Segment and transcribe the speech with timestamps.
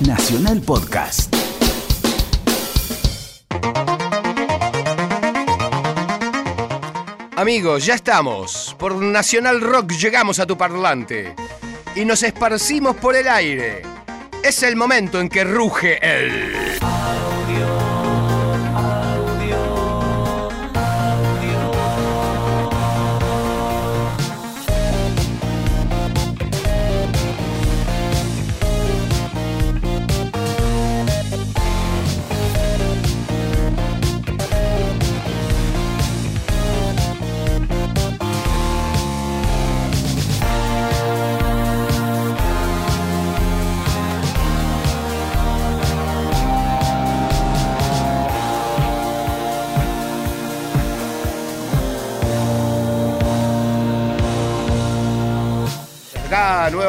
[0.00, 1.32] Nacional Podcast.
[7.36, 8.74] Amigos, ya estamos.
[8.78, 11.36] Por Nacional Rock llegamos a tu parlante
[11.94, 13.82] y nos esparcimos por el aire.
[14.42, 16.69] Es el momento en que ruge el...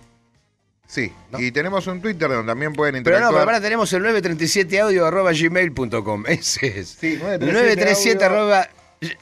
[0.87, 3.45] Sí, y tenemos un Twitter donde también pueden Pero no, interactuar.
[3.45, 6.25] pero ahora tenemos el 937audio.gmail.com.
[6.29, 6.99] Ese es.
[7.01, 8.69] Sí, 937 arroba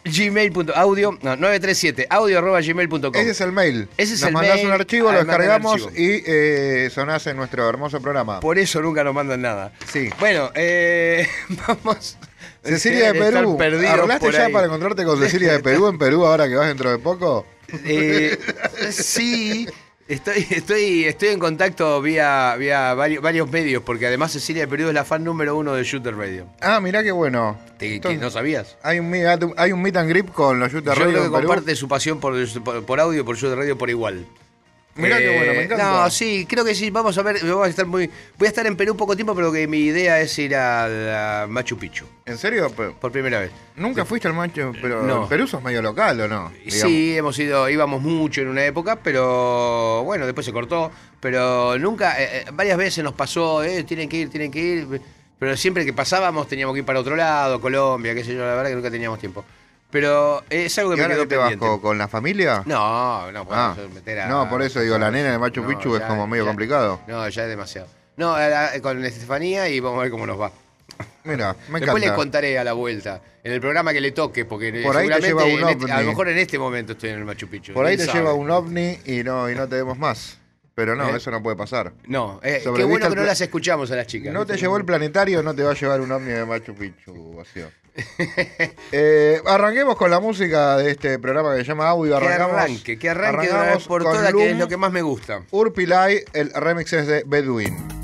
[0.04, 0.76] gmail.audio.
[0.76, 3.12] Audio, no, 937 audio arroba gmail.com.
[3.14, 3.88] Ese es el mail.
[3.96, 5.92] Ese es nos el mandás mail, un archivo, ahí lo descargamos archivo.
[5.96, 8.40] y eh, sonás en nuestro hermoso programa.
[8.40, 9.72] Por eso nunca nos mandan nada.
[9.86, 10.10] Sí.
[10.18, 11.26] Bueno, eh,
[11.66, 12.16] vamos.
[12.62, 13.58] Cecilia de estar Perú.
[13.88, 14.52] ¿Hablaste ya ahí.
[14.52, 17.46] para encontrarte con Cecilia de Perú en Perú ahora que vas dentro de poco?
[17.84, 18.38] Eh,
[18.90, 19.66] sí,
[20.10, 24.88] estoy, estoy, estoy en contacto vía, vía varios, varios medios, porque además Cecilia de Perú
[24.88, 26.46] es la fan número uno de Shooter Radio.
[26.60, 27.58] Ah, mirá qué bueno.
[27.78, 28.76] ¿Te- que ¿No sabías?
[28.82, 29.12] hay, un,
[29.56, 31.46] hay un meet and grip con los Shooter Yo Radio creo que Perú.
[31.48, 34.26] comparte su pasión por, por, por audio y por Shooter Radio por igual.
[34.96, 35.90] Mirá qué bueno, me encanta.
[35.90, 36.90] No, sí, creo que sí.
[36.90, 38.10] Vamos a ver, vamos a estar muy.
[38.38, 41.78] Voy a estar en Perú poco tiempo, pero que mi idea es ir a, Machu
[41.78, 42.70] Picchu ¿En serio?
[42.70, 43.50] Por primera vez.
[43.76, 45.22] Nunca fuiste al macho, pero No.
[45.22, 46.50] en Perú sos medio local, ¿o no?
[46.50, 46.72] Digamos.
[46.72, 50.90] Sí, hemos ido, íbamos mucho en una época, pero bueno, después se cortó.
[51.20, 55.00] Pero nunca, eh, eh, varias veces nos pasó, eh, tienen que ir, tienen que ir.
[55.38, 58.54] Pero siempre que pasábamos teníamos que ir para otro lado, Colombia, qué sé yo, la
[58.54, 59.44] verdad que nunca teníamos tiempo.
[59.90, 61.66] Pero es algo ¿Y que me ahora quedó qué te vas pendiente.
[61.66, 62.62] con, con la familia?
[62.66, 64.28] No, no Ah, podemos meter a.
[64.28, 66.48] no, por eso digo, la nena de Machu No, Picchu es ya- como medio ya-
[66.50, 67.00] complicado.
[67.08, 67.88] No, ya es demasiado.
[68.16, 70.52] No, a- a- con Estefanía y vamos a ver cómo nos va.
[71.24, 74.82] Mira, me Después les contaré a la vuelta, en el programa que le toque, porque
[74.82, 76.04] Por ahí te seguramente lleva un en este- a ovni.
[76.04, 77.72] lo mejor en este momento estoy en el Machu Picchu.
[77.72, 78.24] Por ahí ¿quién te sabe?
[78.24, 80.36] lleva un ovni y no, y no te vemos más.
[80.74, 81.16] Pero no, ¿Eh?
[81.16, 81.92] eso no puede pasar.
[82.06, 84.32] No, eh, qué Sobreviviste bueno al que no pla- las escuchamos a las chicas.
[84.32, 87.34] No te llevó el planetario, no te va a llevar un ovni de Machu Picchu,
[87.36, 87.66] vacío.
[88.92, 92.18] Eh, arranquemos con la música de este programa que se llama Audio.
[92.18, 94.58] Que Arrancamos, arranque, que arranque de una vez arrancamos por con todas, que es Loom,
[94.58, 95.42] lo que más me gusta.
[95.50, 97.99] Urpilay, el remix es de Bedouin.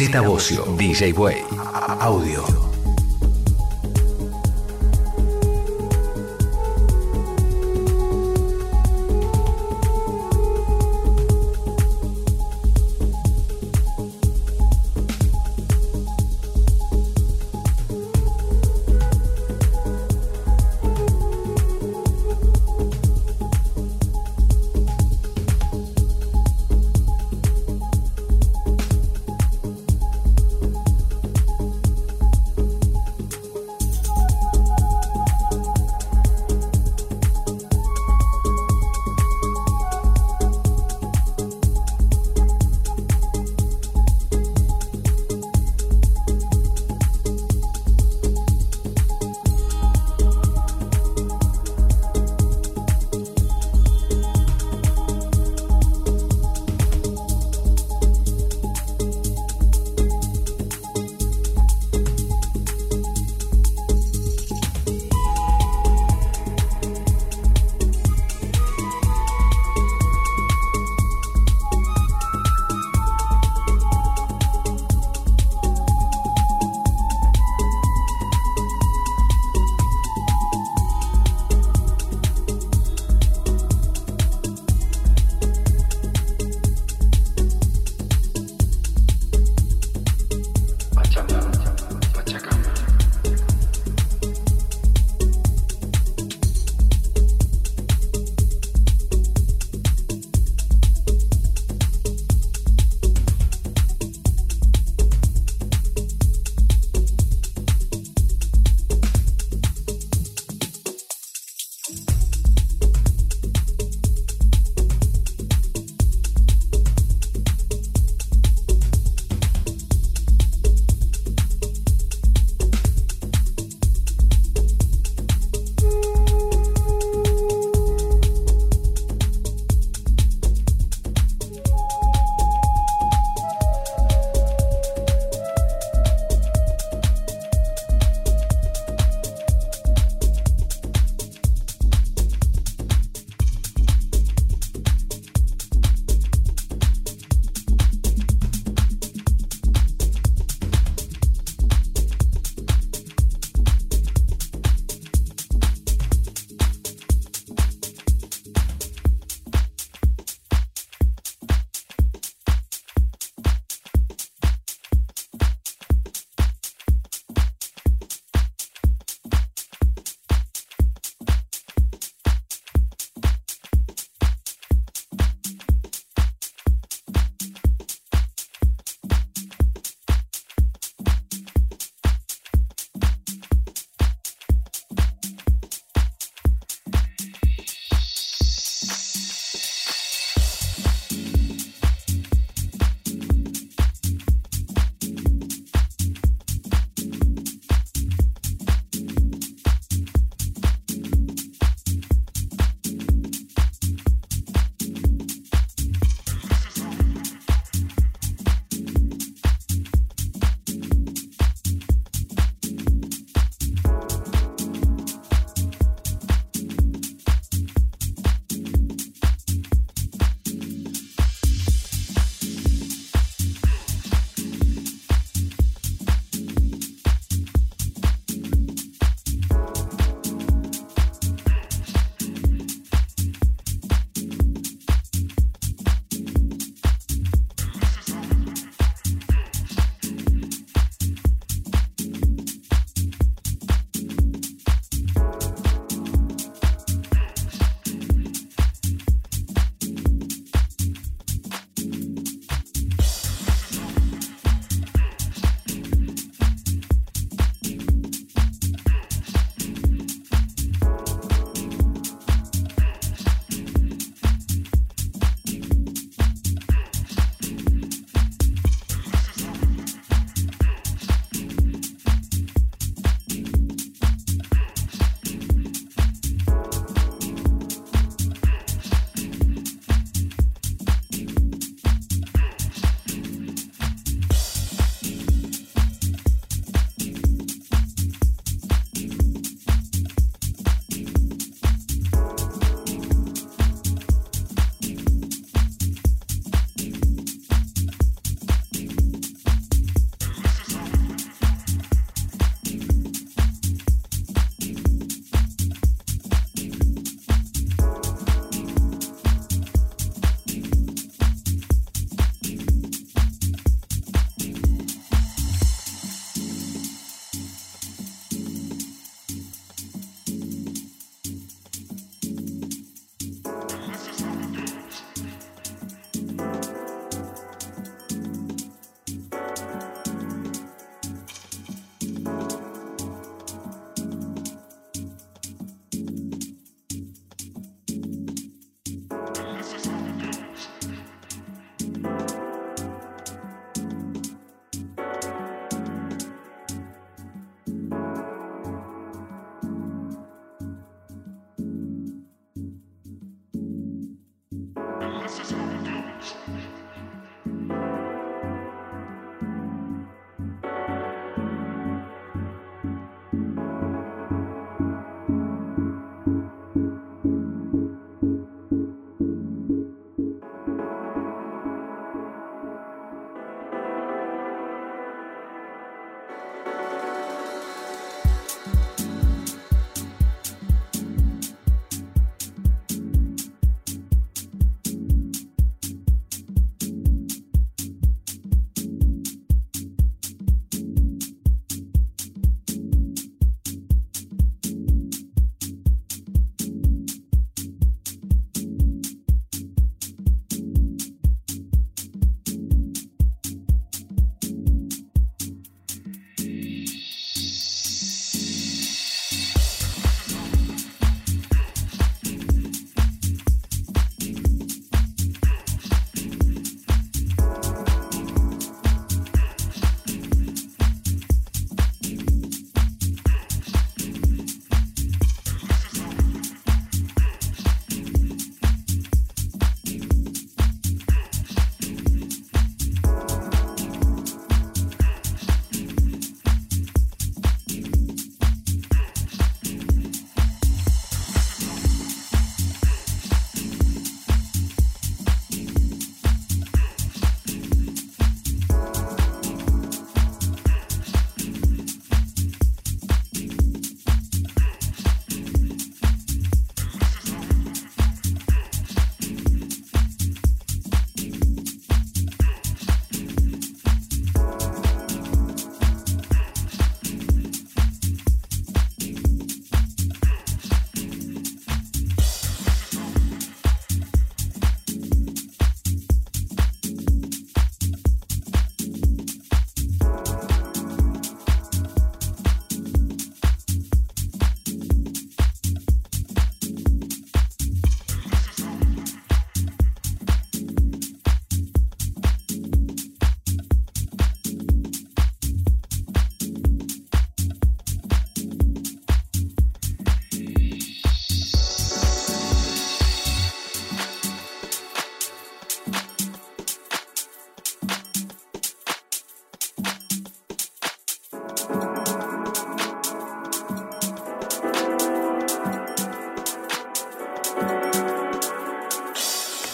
[0.00, 1.44] Z Bocio, DJ Way,
[2.00, 2.69] audio.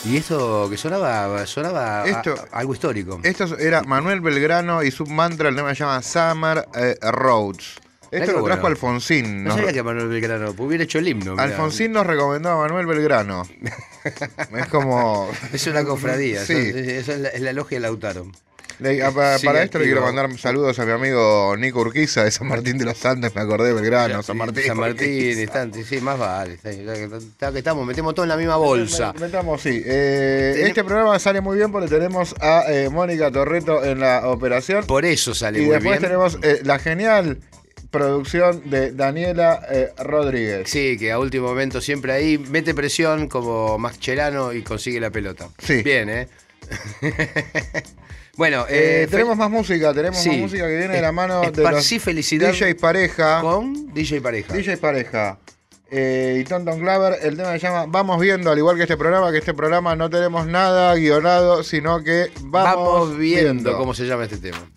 [0.07, 3.19] Y esto que sonaba, sonaba a- Esto- a- algo histórico.
[3.23, 7.75] Esto era Manuel Belgrano y su mantra, el tema se llama Summer eh, Roads.
[8.13, 8.67] Esto lo trajo bueno.
[8.77, 9.43] Alfonsín.
[9.43, 11.33] no sabía que Manuel Belgrano hubiera hecho el himno.
[11.33, 11.43] mirá.
[11.43, 13.43] Alfonsín nos recomendó a Manuel Belgrano.
[14.05, 15.29] es como.
[15.53, 16.53] Es una cofradía, Sí.
[16.55, 18.27] eso- esa es la, es la logia de Lautaro.
[18.79, 22.47] Le- a- para esto le quiero mandar saludos a mi amigo Nico Urquiza de San
[22.47, 24.65] Martín de los Andes, me acordé de Belgrano, San Martín.
[24.67, 26.55] San Martín, instante, sí, más vale.
[26.55, 29.15] está- está- está que estamos, metemos todo en la misma bolsa.
[29.19, 29.83] Metamos, sí.
[29.85, 34.85] Eh, este programa sale muy bien porque tenemos a eh, Mónica Torreto en la operación.
[34.87, 36.03] Por eso sale Y muy después bien.
[36.03, 37.39] tenemos eh, la genial
[37.91, 40.69] producción de Daniela eh, Rodríguez.
[40.69, 45.49] Sí, que a último momento siempre ahí mete presión como Mascherano y consigue la pelota.
[45.59, 45.83] Sí.
[45.83, 46.29] Bien, ¿eh?
[48.37, 50.31] bueno, Eh, eh, tenemos más música, tenemos sí.
[50.31, 53.41] más música que viene de la mano de los felicidad DJ Pareja.
[53.41, 54.55] con DJ Pareja.
[54.55, 55.39] DJ Pareja
[55.91, 59.31] eh, y Tonton Claver, el tema se llama Vamos viendo, al igual que este programa,
[59.31, 64.25] que este programa no tenemos nada guionado, sino que vamos, Vamos viendo, cómo se llama
[64.25, 64.69] este tema.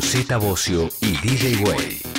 [0.00, 2.09] Con Z Bocio y DJ Way.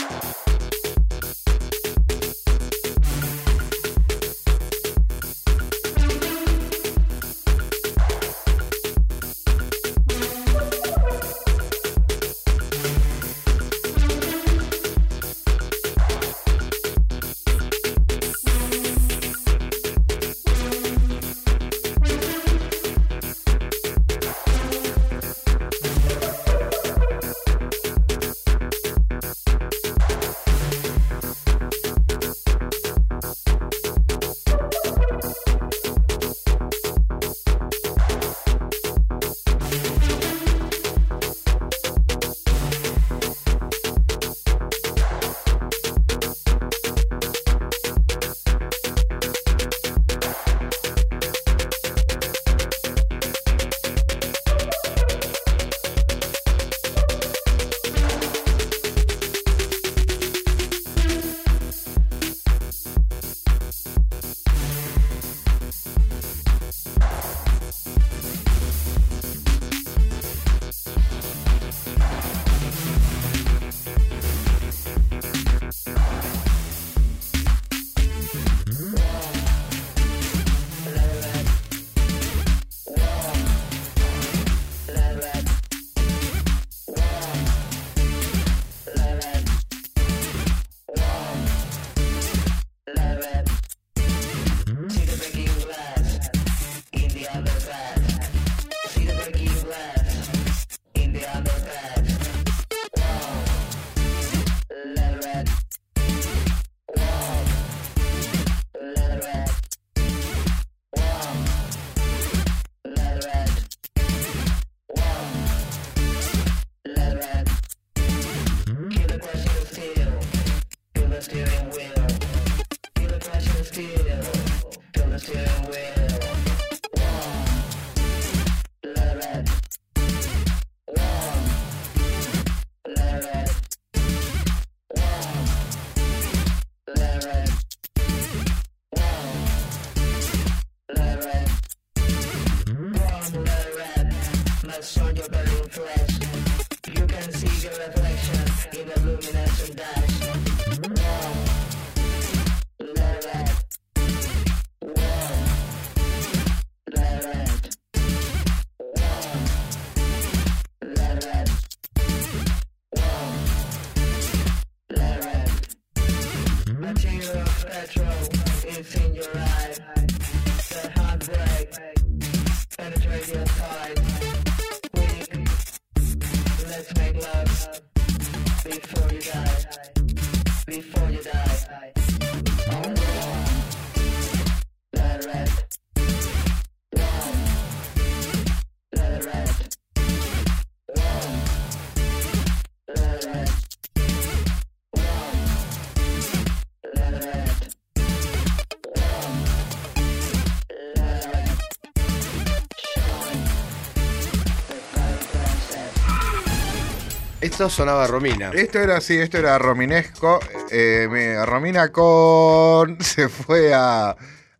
[207.52, 208.52] Esto sonaba Romina.
[208.54, 210.40] Esto era así, esto era rominesco.
[210.72, 214.16] Eh, me- Romina con se fue a,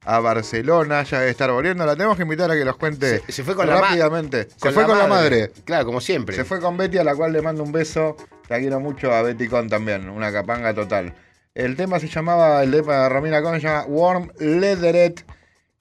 [0.06, 1.86] a Barcelona, ya debe estar volviendo.
[1.86, 4.50] La tenemos que invitar a que los cuente Se- se fue con la ma- rápidamente.
[4.58, 5.52] se fue con la madre.
[5.64, 6.36] Claro, como siempre.
[6.36, 8.18] Se fue con Betty, a la cual le mando un beso.
[8.50, 11.14] La quiero mucho a Betty Con también, una capanga total.
[11.56, 15.26] El tema se llamaba, el tema de Romina Con se llama Warm Leatheret.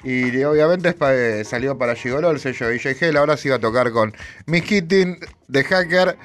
[0.04, 3.16] Y obviamente es pa- eh, salió para Gigolo, el sello de DJ Hell.
[3.16, 4.14] Ahora sí va a tocar con
[4.46, 5.18] Miss Keating,
[5.52, 6.16] The Hacker,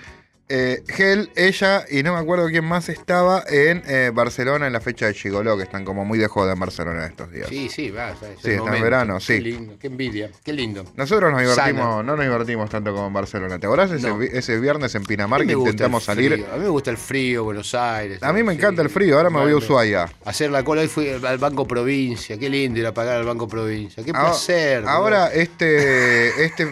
[0.48, 4.80] eh, Hell, ella y no me acuerdo quién más estaba en eh, Barcelona en la
[4.80, 7.48] fecha de Gigolo, que están como muy de joda en Barcelona estos días.
[7.50, 8.12] Sí, sí, va.
[8.12, 9.40] es Sí, está en verano, Qué sí.
[9.40, 10.86] lindo, qué envidia, qué lindo.
[10.96, 12.04] Nosotros nos divertimos, Sana.
[12.04, 13.58] no nos divertimos tanto como en Barcelona.
[13.60, 14.18] ¿Te acordás ese, No.
[14.20, 16.46] vi- ese viernes en Pinamar que intentamos salir?
[16.52, 18.22] A mí me gusta el frío, Buenos Aires.
[18.22, 18.58] A mí me sí.
[18.60, 20.08] encanta el frío, ahora me voy a Ushuaia.
[20.26, 23.48] Hacer la cola, hoy fui al Banco Provincia, qué lindo ir a pagar al Banco
[23.48, 24.84] Provincia, qué Ahora- placer.
[24.88, 26.68] Ahora, este, este,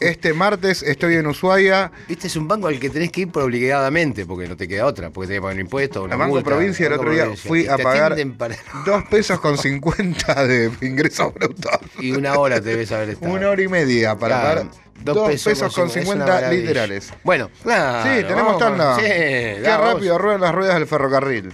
[0.00, 1.90] este martes estoy en Ushuaia.
[2.08, 4.86] Viste, es un banco al que tenés que ir por obligadamente, porque no te queda
[4.86, 7.48] otra, porque tenés que pagar un impuesto, una Banco multa, Provincia el otro día Provincia.
[7.48, 8.56] fui a pagar para-
[8.86, 11.70] dos pesos con 50 de ingreso bruto.
[11.98, 13.32] Y una hora te debes haber estado.
[13.32, 16.62] Una hora y media para Claro, pagar dos, pesos, con es una 50 maravilla.
[16.62, 17.12] literales.
[17.24, 18.02] Bueno, claro.
[18.10, 18.96] sí, tenemos tanda.
[18.96, 19.94] Sí, Qué vamos.
[19.94, 21.52] rápido ruedan las ruedas del ferrocarril.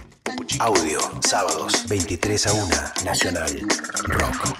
[0.59, 2.75] Audio, sábados, 23 a 1,
[3.05, 3.61] Nacional
[4.05, 4.55] Rock.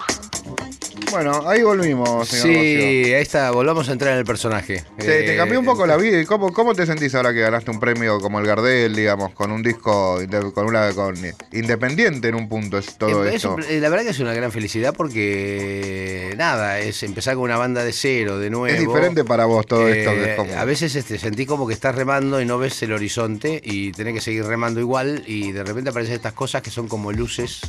[1.11, 2.47] Bueno, ahí volvimos, señor.
[2.47, 4.83] Sí, ahí está, volvamos a entrar en el personaje.
[4.97, 6.19] Te, te Eh, cambió un poco la vida.
[6.21, 9.51] ¿Y cómo, cómo te sentís ahora que ganaste un premio como el Gardel, digamos, con
[9.51, 10.19] un disco
[10.53, 11.15] con una con
[11.51, 13.57] independiente en un punto es todo Eh, es esto?
[13.69, 17.83] eh, la verdad que es una gran felicidad porque nada, es empezar con una banda
[17.83, 18.67] de cero, de nuevo.
[18.67, 20.11] Es diferente para vos todo esto.
[20.11, 22.81] que Eh, es como- A veces este, sentís como que estás remando y no ves
[22.83, 26.69] el horizonte y tenés que seguir remando igual y de repente aparecen estas cosas que
[26.71, 27.61] son como luces.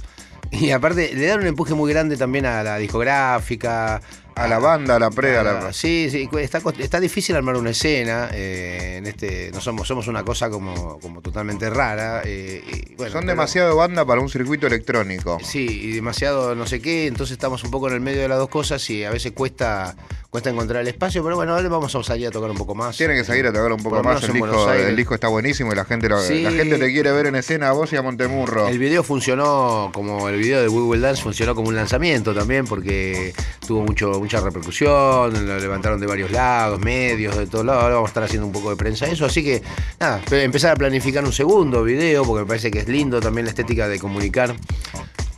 [0.61, 4.01] Y aparte le dan un empuje muy grande también a la discográfica.
[4.37, 5.69] A la banda, a la pre, a la...
[5.69, 8.31] Ah, Sí, sí, está, difícil armar una escena.
[8.33, 12.23] eh, en este, no somos, somos una cosa como, como totalmente rara.
[12.25, 15.39] eh, y, bueno, Son pero- demasiado banda para un circuito electrónico.
[15.43, 18.39] Sí, y demasiado no sé qué, entonces estamos un poco en el medio de las
[18.39, 19.95] dos cosas y a veces cuesta
[20.31, 22.97] cuesta encontrar el espacio, pero bueno, ahora vamos a salir a tocar un poco más.
[22.97, 24.21] Tiene que salir a tocar un poco más.
[24.25, 26.43] El disco, el disco está buenísimo y la gente, lo- Sí.
[26.43, 28.67] la gente te quiere ver en escena a vos y a Montemurro.
[28.67, 32.65] El video funcionó como el video de We Will Dance funcionó como un lanzamiento también
[32.67, 33.33] porque
[33.65, 37.83] tuvo mucho mucha repercusión, lo levantaron de varios lados, medios, de todos lados.
[37.83, 39.63] Ahora vamos a estar haciendo un poco de prensa eso, así que
[40.01, 43.45] nada, pe- empezar a planificar un segundo video porque me parece que es lindo también
[43.45, 44.55] la estética de comunicar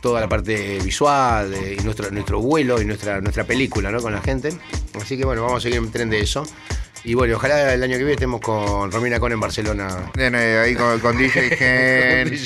[0.01, 3.99] toda la parte visual y nuestro, nuestro vuelo y nuestra, nuestra película ¿no?
[4.01, 4.49] con la gente.
[5.01, 6.43] Así que bueno, vamos a seguir en tren de eso.
[7.03, 10.11] Y bueno, ojalá el año que viene estemos con Romina Con en Barcelona.
[10.15, 12.39] Bien, eh, ahí con, con DJ Gen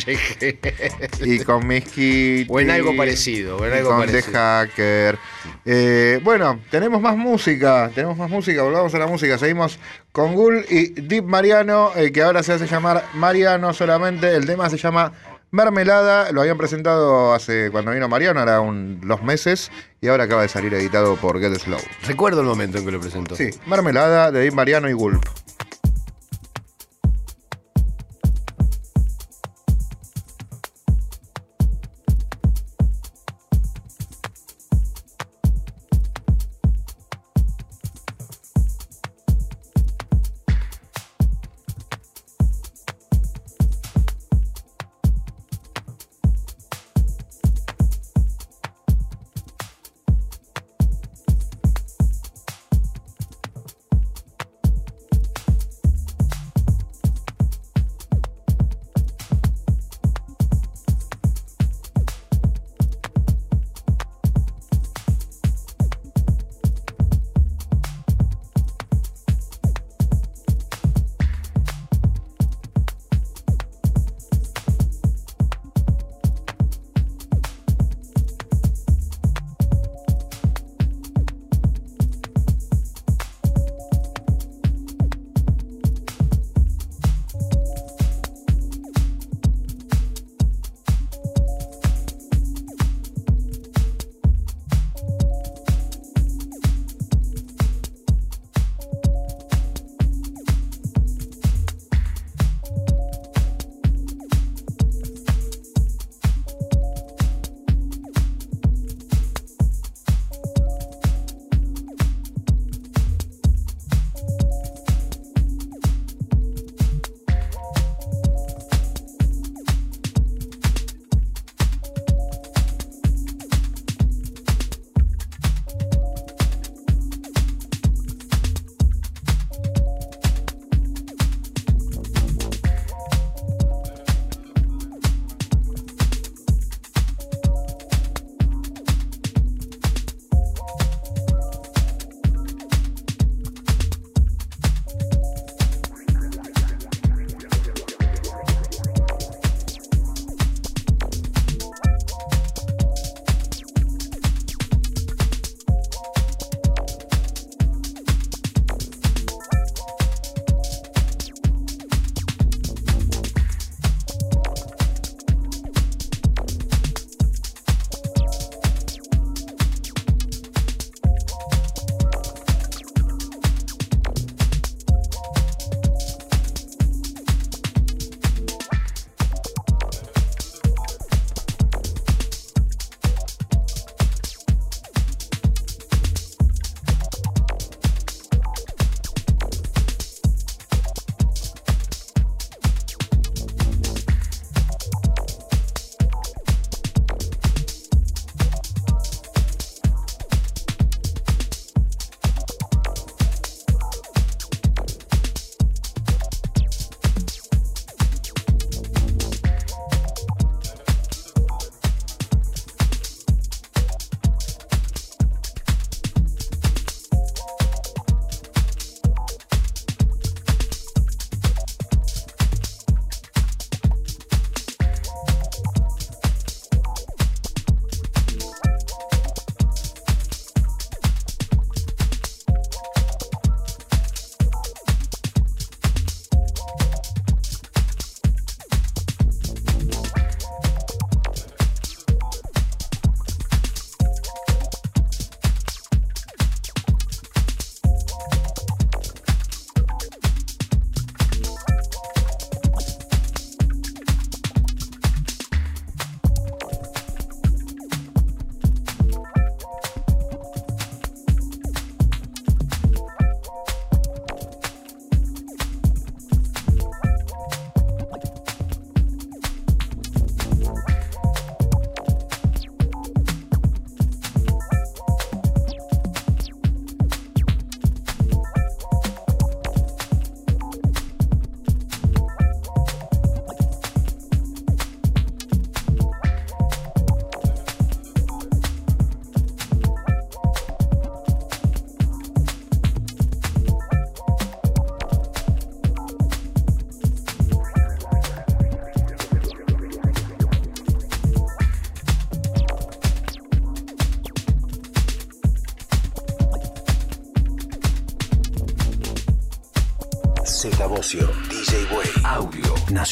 [1.25, 2.45] y con Miski.
[2.49, 4.31] O en algo parecido, o en y algo con parecido.
[4.31, 5.17] The Hacker.
[5.65, 7.89] Eh, bueno, tenemos más música.
[7.93, 8.63] Tenemos más música.
[8.63, 9.37] Volvamos a la música.
[9.37, 9.79] Seguimos
[10.11, 14.35] con Gul y Deep Mariano, eh, que ahora se hace llamar Mariano solamente.
[14.35, 15.13] El tema se llama
[15.51, 16.31] Mermelada.
[16.31, 19.71] Lo habían presentado hace cuando vino Mariano, ahora un, los meses.
[19.99, 21.79] Y ahora acaba de salir editado por Get Slow.
[22.07, 23.35] Recuerdo el momento en que lo presentó.
[23.35, 25.23] Sí, Mermelada de Mariano y Gulp.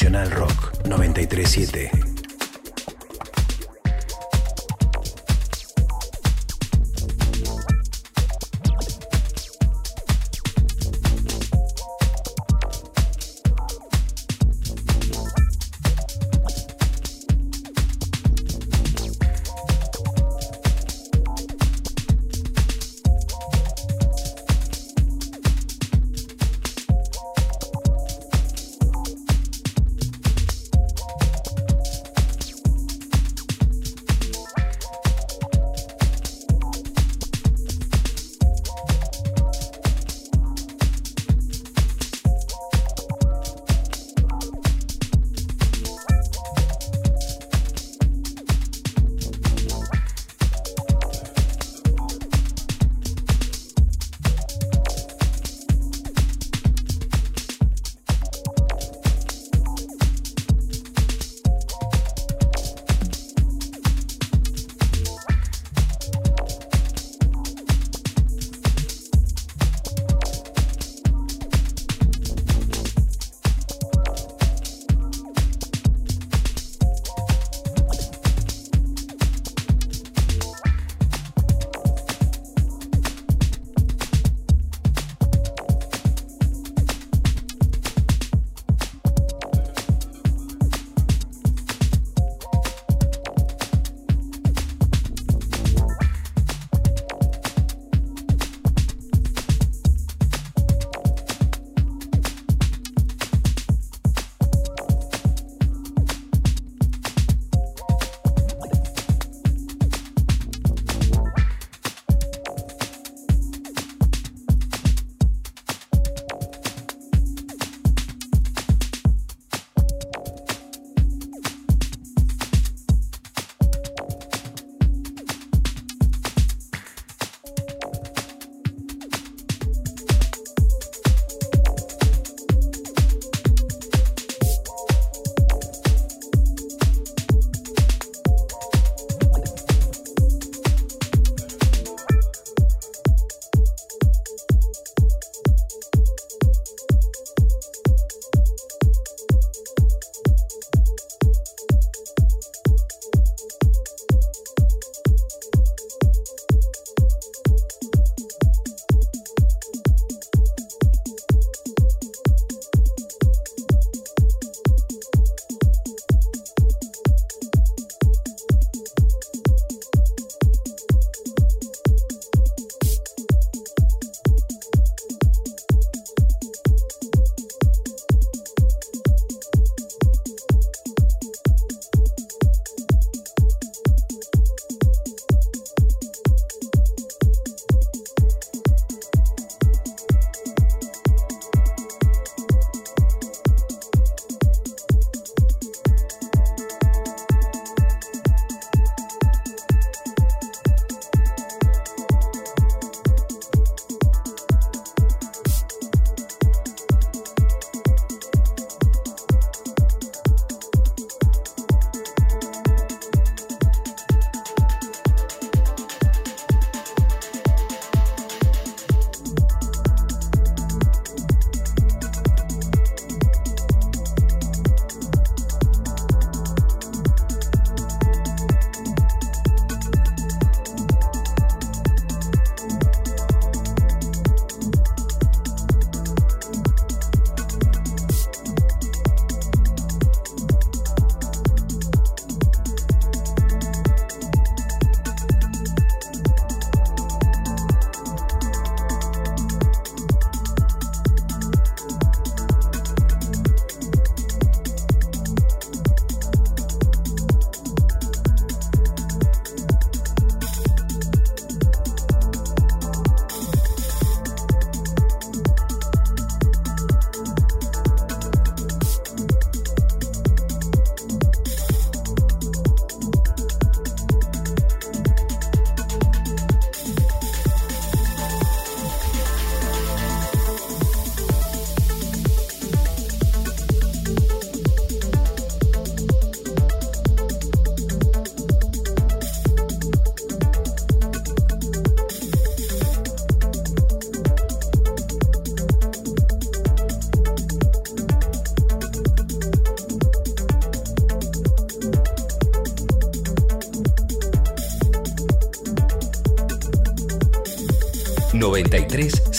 [0.00, 1.99] Nacional Rock 937.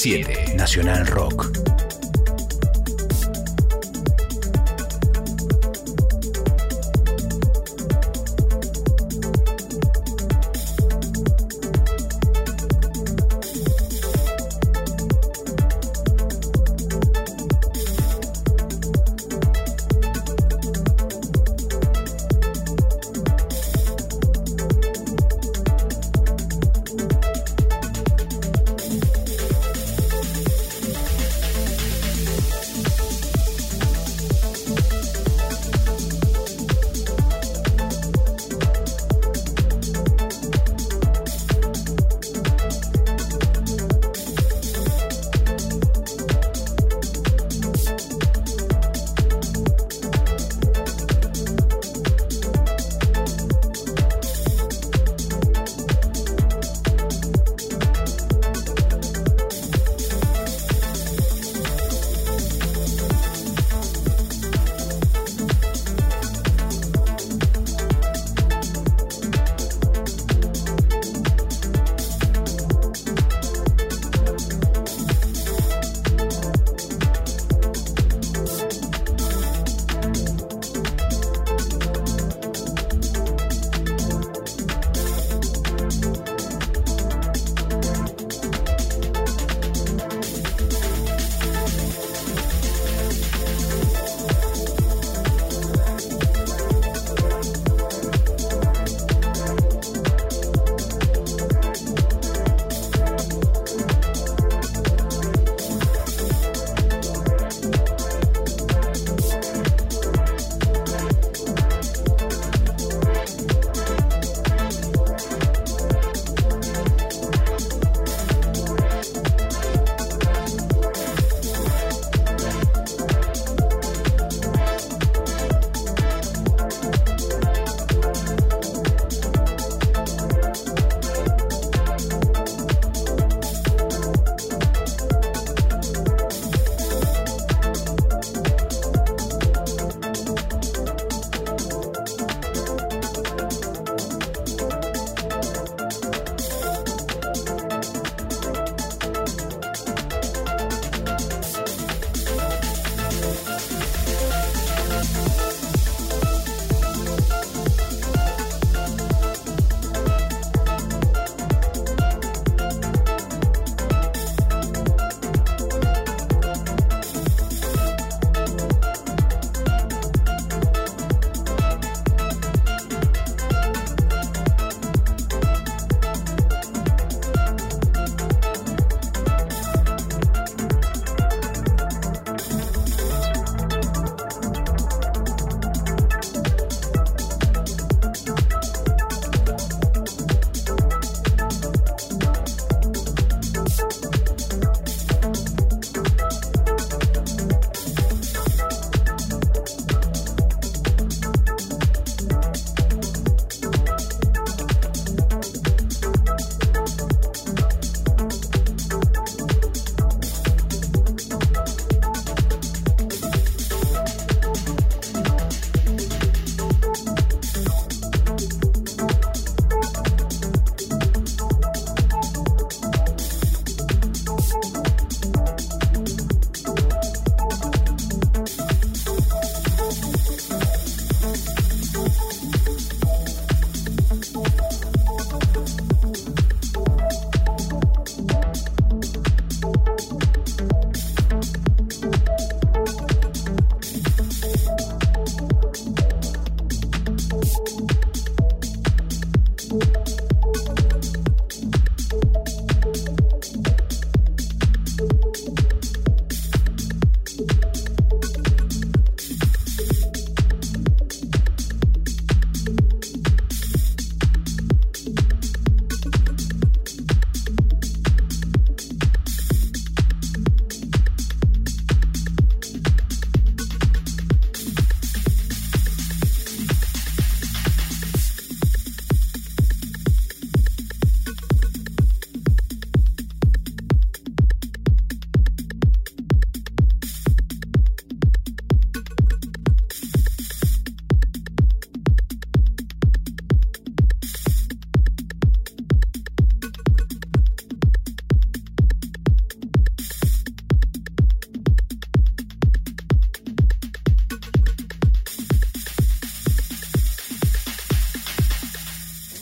[0.01, 1.40] 937 Nacional Rock.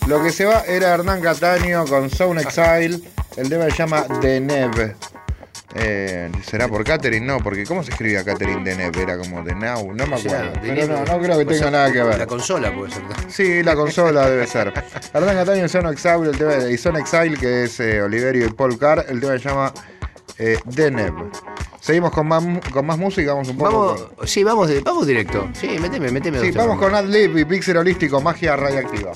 [0.10, 3.00] Lo que se va era Hernán Cataño con Sound Exile.
[3.38, 4.96] El tema se llama Deneb.
[5.76, 7.24] Eh, ¿Será por Catherine?
[7.24, 8.98] No, porque ¿cómo se escribía Catherine Deneb?
[8.98, 10.52] Era como de Now, no me acuerdo.
[10.54, 12.18] de Pero no, no creo que tenga nada que ver.
[12.18, 13.04] La consola puede ser.
[13.28, 14.74] Sí, la consola debe ser.
[15.14, 18.48] Hernán Cataño en Sound Exile, el tema de y Sound Exile, que es eh, Oliverio
[18.48, 19.06] y Paul Carr.
[19.10, 19.72] El tema se llama
[20.40, 21.14] eh, Deneb.
[21.82, 23.72] Seguimos con más, con más música, vamos un poco.
[23.72, 25.48] Vamos, sí, vamos, vamos directo.
[25.54, 26.40] Sí, méteme, méteme.
[26.40, 29.12] Sí, vamos con Adlib y Pixel Holístico, magia radiactiva.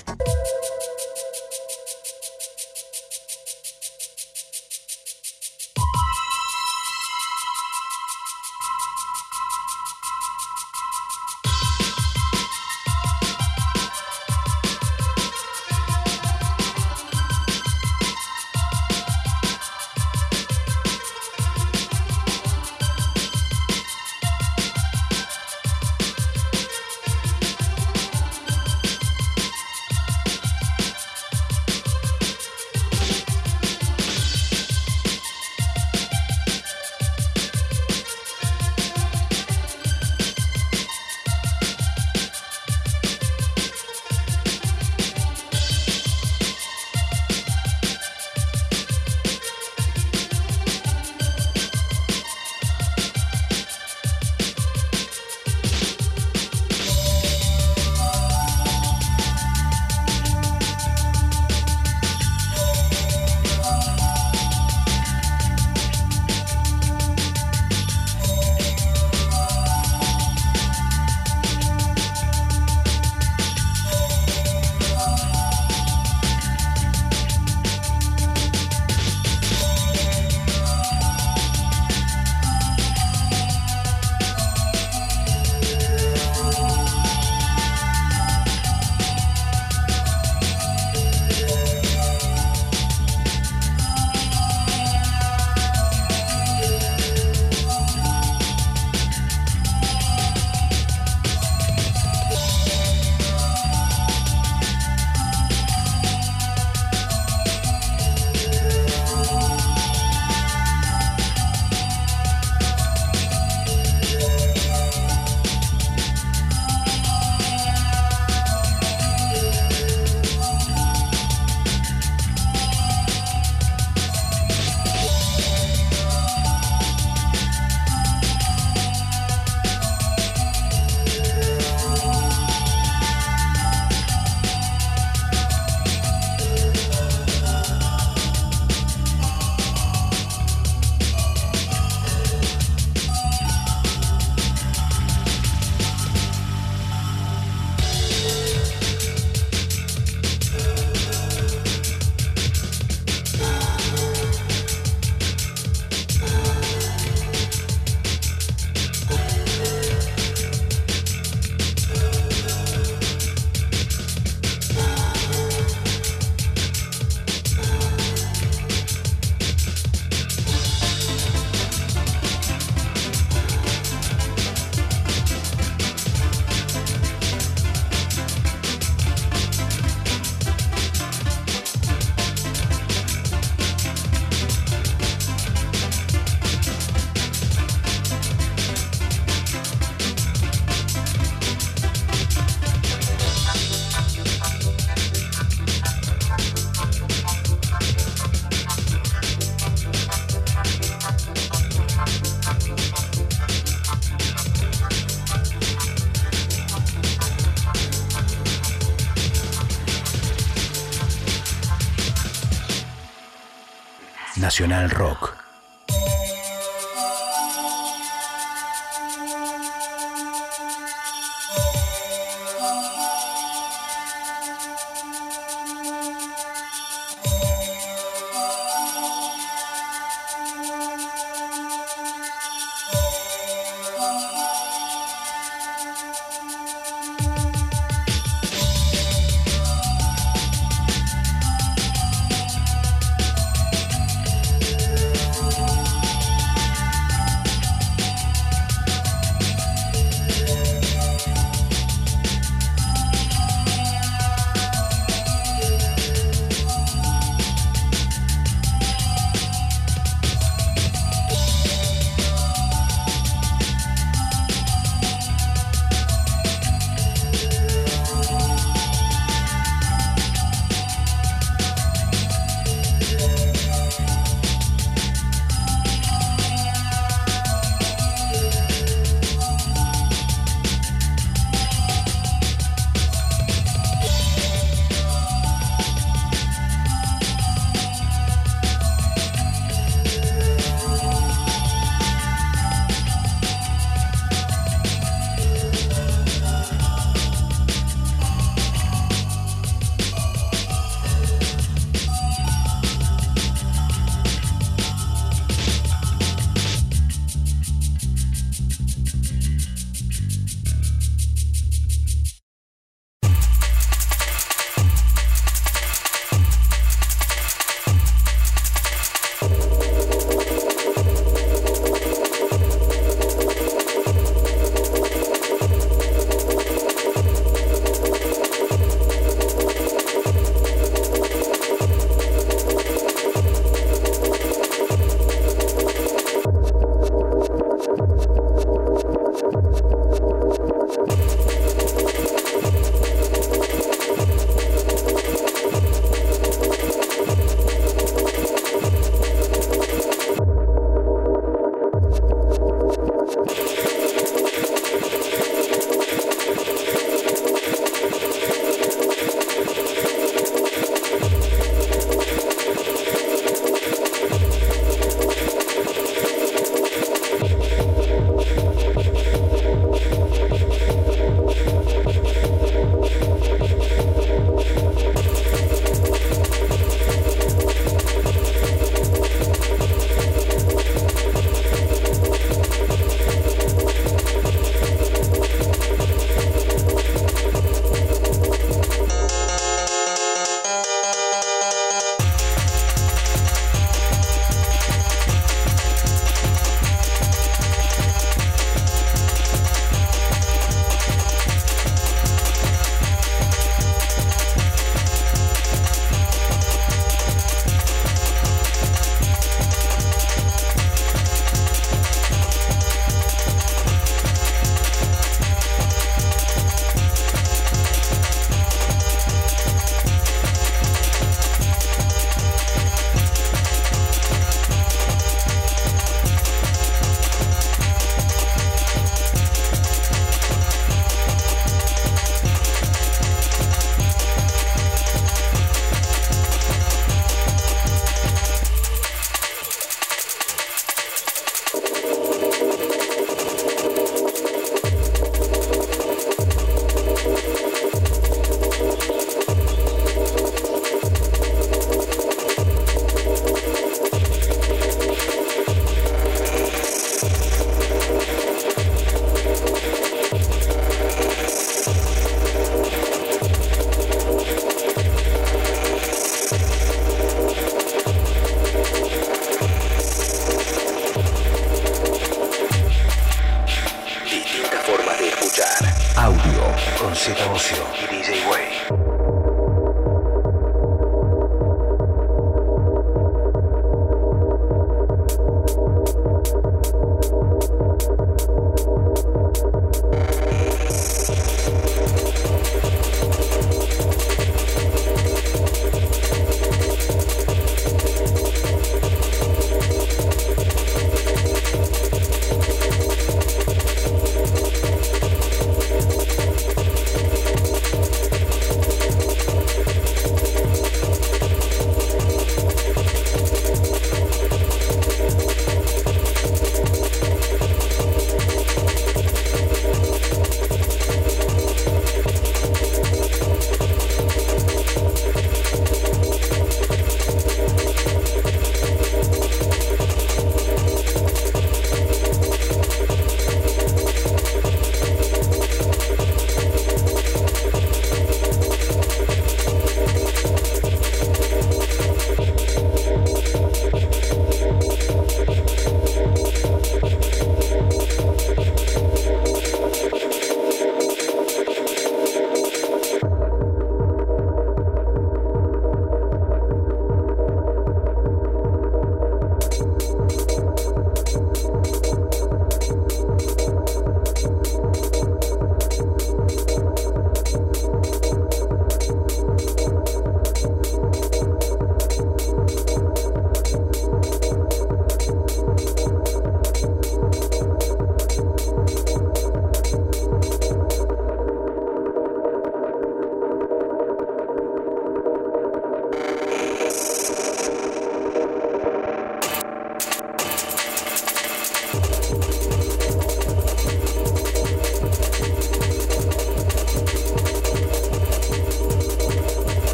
[214.54, 215.23] Nacional Rock.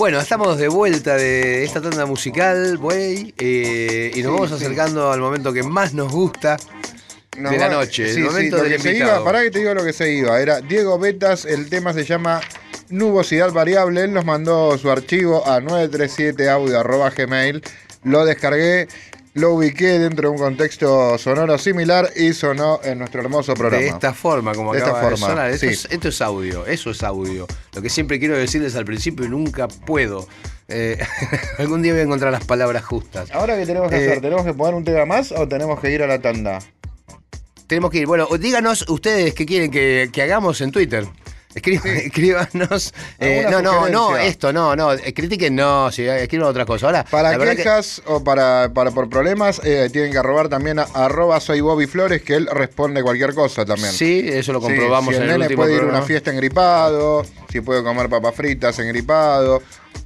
[0.00, 4.54] Bueno, estamos de vuelta de esta tanda musical, güey, eh, y nos Sí, vamos sí.
[4.54, 6.56] acercando al momento que más nos gusta
[7.36, 9.74] de la noche, Sí, el momento lo del que se iba, pará que te digo
[9.74, 10.40] lo que se iba.
[10.40, 12.40] Era Diego Betas, el tema se llama
[12.88, 14.04] Nubosidad Variable.
[14.04, 17.62] Él nos mandó su archivo a 937audio.gmail.
[18.04, 18.88] Lo descargué,
[19.34, 23.82] lo ubiqué dentro de un contexto sonoro similar y sonó en nuestro hermoso programa.
[23.82, 25.50] de esta forma, como De esta acaba de forma, sonar.
[25.50, 25.72] Esto, sí.
[25.74, 27.46] es, esto es audio, eso es audio.
[27.80, 30.28] Lo que siempre quiero decirles al principio y nunca puedo.
[30.68, 30.98] Eh,
[31.58, 33.30] algún día voy a encontrar las palabras justas.
[33.32, 34.20] Ahora, ¿qué tenemos que Eh, hacer?
[34.20, 36.58] ¿Tenemos que poner un tema más o tenemos que ir a la tanda?
[37.66, 38.06] Tenemos que ir.
[38.06, 41.06] Bueno, díganos ustedes qué quieren que, que hagamos en Twitter.
[41.54, 42.94] Escriban, escríbanos.
[43.18, 44.90] eh, no, ¿Alguna no, no, esto, no, no.
[45.14, 46.86] Critiquen, no, si escriban otra cosa.
[46.86, 50.82] Ahora, Para que- quejas o para, para por problemas, eh, tienen que arrobar también a
[50.94, 53.90] arroba soy Bobby Flores, que él responde cualquier cosa también.
[53.92, 56.30] Sí, eso lo Sí, comprobamos si el en el nene puede ir a una fiesta
[56.30, 59.60] engripado, si puede comer papas fritas engripado.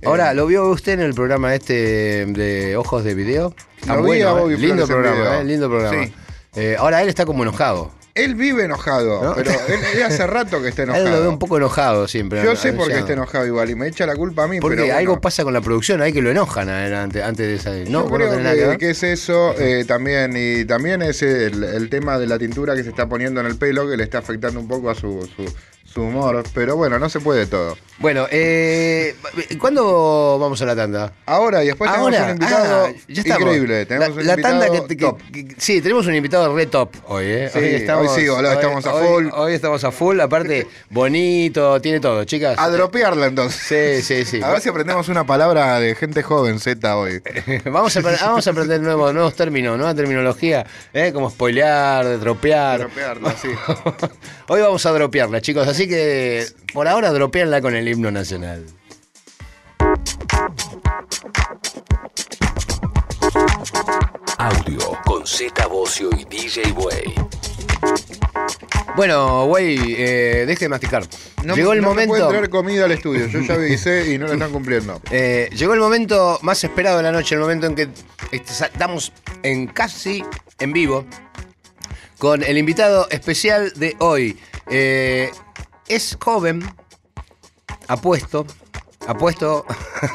[0.04, 3.54] Ahora, Eh, ¿lo vio usted en el programa este de Ojos de Video?
[3.86, 6.06] Lo vi a Bobby lindo programa, eh, lindo programa.
[6.54, 6.62] Sí.
[6.78, 7.90] Ahora él está como enojado.
[8.14, 9.34] Él vive enojado, ¿No?
[9.34, 11.30] pero él, él hace rato que está A Él lo enojado.
[11.30, 12.42] un poco enojado siempre.
[12.44, 14.60] Yo sé por qué está enojado igual y me echa la culpa a mí.
[14.60, 14.98] Porque pero bueno.
[14.98, 17.90] algo pasa con la producción, hay que lo enojan antes, antes de salir.
[17.90, 18.78] No, Yo no creo que que, ver.
[18.78, 20.32] que es eso eh, también.
[20.36, 23.56] Y también es el, el tema de la tintura que se está poniendo en el
[23.56, 25.44] pelo que le está afectando un poco a su, su,
[25.94, 26.42] su humor.
[26.52, 27.76] Pero bueno, no se puede todo.
[27.98, 29.14] Bueno, eh,
[29.60, 31.12] ¿cuándo vamos a la tanda?
[31.26, 33.40] Ahora y después tenemos Ahora, un invitado ah, ya estamos.
[33.42, 33.86] increíble.
[33.86, 35.18] Tenemos la, un la invitado tanda que, que- top.
[35.32, 37.50] que- sí, tenemos un invitado re top hoy, ¿eh?
[37.52, 37.58] Sí,
[37.92, 39.26] hoy sí, boludo, estamos a hoy- full.
[39.32, 42.58] Hoy, estamos a full, aparte bonito, tiene todo, chicas.
[42.58, 44.04] A dropearla entonces.
[44.04, 44.42] Sí, sí, sí.
[44.42, 47.22] A ver si aprendemos una palabra de gente joven Z hoy.
[47.64, 51.12] vamos, a, apre- vamos a aprender nuevos, nuevos términos, nueva terminología, ¿eh?
[51.12, 52.80] como spoilear, dropear.
[52.80, 53.48] Dropearla, sí.
[54.48, 58.64] Hoy vamos a dropearla, chicos, así que por ahora dropearla con el himno nacional.
[64.38, 67.14] Audio con Z Bocio y DJ Way.
[68.96, 71.04] Bueno, güey, eh, deje de masticar.
[71.44, 72.08] No, llegó el no me momento.
[72.10, 73.26] pueden traer comida al estudio.
[73.26, 75.00] Yo ya avisé y no lo están cumpliendo.
[75.10, 77.88] eh, llegó el momento más esperado de la noche, el momento en que
[78.32, 79.12] est- estamos
[79.42, 80.24] en casi
[80.60, 81.04] en vivo
[82.18, 84.38] con el invitado especial de hoy.
[84.70, 85.30] Eh,
[85.88, 86.62] es joven,
[87.88, 88.46] apuesto,
[89.06, 89.64] apuesto,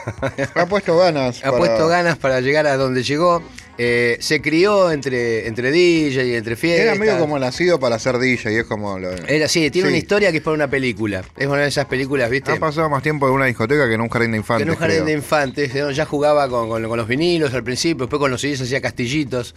[0.56, 1.40] Ha puesto ganas.
[1.40, 3.42] ha para- puesto ganas para llegar a donde llegó.
[3.82, 6.86] Eh, se crió entre, entre DJ y entre fiestas.
[6.86, 9.00] Era medio como nacido para ser DJ y es como.
[9.00, 9.10] Lo...
[9.10, 9.94] Era, sí, tiene Sí.
[9.94, 11.24] una historia que es para una película.
[11.38, 12.52] Es una de esas películas, ¿viste?
[12.52, 14.68] Ha pasado más tiempo en una discoteca que en un jardín de Que infantes.
[14.68, 15.06] en un jardín creo.
[15.06, 18.60] de infantes, ya jugaba con, con- con los vinilos al principio, después con los CDs
[18.60, 19.56] hacía castillitos.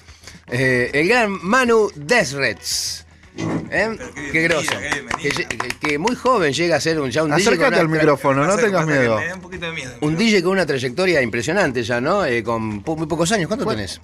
[0.52, 3.01] Eh, el gran Manu Desrets.
[3.36, 3.96] ¿Eh?
[4.14, 5.48] Qué Qué bienvenida.
[5.80, 7.44] Que, muy joven llega a ser un, ya un DJ.
[7.44, 9.18] con Acércate una al micrófono, no tengas miedo.
[9.18, 9.92] Me da un poquito de miedo.
[10.00, 12.24] Un pero- DJ con una trayectoria impresionante ya, ¿no?
[12.24, 13.48] Eh, con po- muy pocos años.
[13.48, 14.00] ¿Cuánto tenés?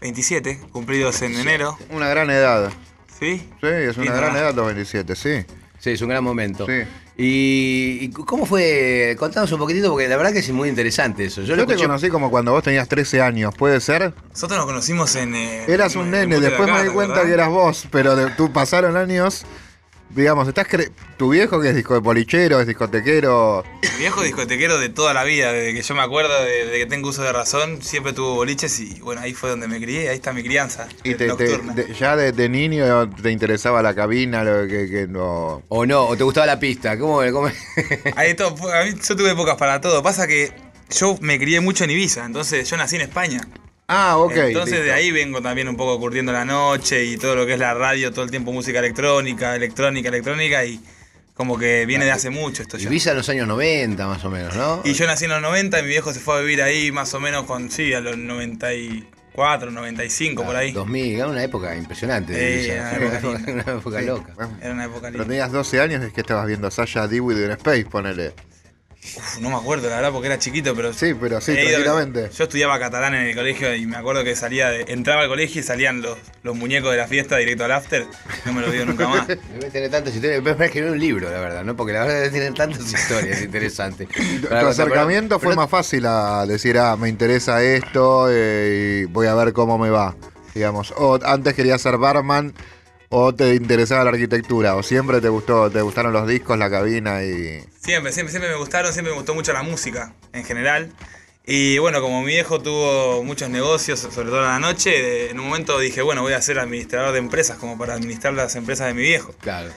[0.00, 1.76] 27, cumplidos en enero.
[1.90, 2.70] Una gran edad.
[3.18, 3.38] ¿Sí?
[3.60, 5.44] Sí, es una gran edad los 27, sí.
[5.78, 6.66] Sí, es un gran momento.
[6.66, 6.82] Sí.
[7.18, 9.16] Y, y cómo fue?
[9.18, 11.40] Contanos un poquitito, porque la verdad que es muy interesante eso.
[11.40, 14.12] Yo, Yo, lo te escuché- conocí como cuando vos tenías 13 años, ¿puede ser?
[14.30, 15.34] Nosotros nos conocimos en.
[15.34, 17.48] eh, Eras un en- nene, en Monte de después me di ¿te cuenta que eras
[17.48, 19.44] vos, pero de- tú pasaron años.
[20.10, 23.64] Digamos, estás cre- tu viejo que es disco de polichero, es discotequero.
[23.82, 27.08] Mi viejo discotequero de toda la vida, desde que yo me acuerdo, desde que tengo
[27.10, 30.32] uso de razón, siempre tuvo boliches y bueno, ahí fue donde me crié, ahí está
[30.32, 30.88] mi crianza.
[31.04, 31.74] Y te, te- nocturna.
[31.74, 35.62] de- ya de, de niño te interesaba la cabina, lo que, que no.
[35.68, 36.96] O no, o te gustaba la pista.
[36.98, 37.20] ¿Cómo?
[37.32, 37.50] cómo-
[38.16, 40.02] Ahí todo, a mí, yo tuve épocas para todo.
[40.02, 40.52] Pasa que
[40.96, 43.40] yo me crié mucho en Ibiza, entonces yo nací en España.
[43.88, 44.32] Ah, ok.
[44.36, 44.84] entonces listo.
[44.86, 47.72] de ahí vengo también un poco curtiendo la noche y todo lo que es la
[47.74, 50.80] radio, todo el tiempo música electrónica, electrónica, electrónica y
[51.34, 52.88] como que viene de hace mucho esto ya.
[52.88, 54.80] Ibiza en los años 90, más o menos, ¿no?
[54.84, 57.12] Y yo nací en los 90 y mi viejo se fue a vivir ahí más
[57.14, 60.72] o menos con, sí, a los 94, 95 por ahí.
[60.72, 62.32] 2000, era una época impresionante.
[62.32, 62.72] de Ibiza.
[62.74, 63.72] era una época una, linda.
[63.76, 64.06] época Sí.
[64.06, 64.34] loca.
[64.62, 65.24] Era una época Pero linda.
[65.26, 68.32] tenías 12 años, es que estabas viendo Sasha Dewey en Space, ponele.
[69.16, 70.92] Uf, no me acuerdo, la verdad, porque era chiquito, pero.
[70.92, 72.30] Sí, pero sí, ido- tranquilamente.
[72.36, 75.60] Yo estudiaba catalán en el colegio y me acuerdo que salía de- entraba al colegio
[75.60, 78.06] y salían los, los muñecos de la fiesta directo al after.
[78.44, 79.26] No me lo digo nunca más.
[79.28, 80.42] Debe tener tantas historias.
[80.42, 81.76] Debe escribir un libro, la verdad, ¿no?
[81.76, 84.08] Porque la verdad debe tener tantas historias interesantes.
[84.08, 89.04] Tu acercamiento pero- fue pero- más fácil a decir, ah, me interesa esto eh, y
[89.06, 90.14] voy a ver cómo me va,
[90.54, 90.92] digamos.
[90.96, 92.54] O antes querías ser barman
[93.08, 97.22] o te interesaba la arquitectura o siempre te gustó, te gustaron los discos, la cabina
[97.22, 97.62] y...
[97.80, 100.92] Siempre, siempre, siempre me gustaron, siempre me gustó mucho la música en general.
[101.46, 105.46] Y bueno, como mi viejo tuvo muchos negocios, sobre todo en la noche, en un
[105.46, 108.94] momento dije, bueno, voy a ser administrador de empresas, como para administrar las empresas de
[108.94, 109.32] mi viejo.
[109.40, 109.70] Claro.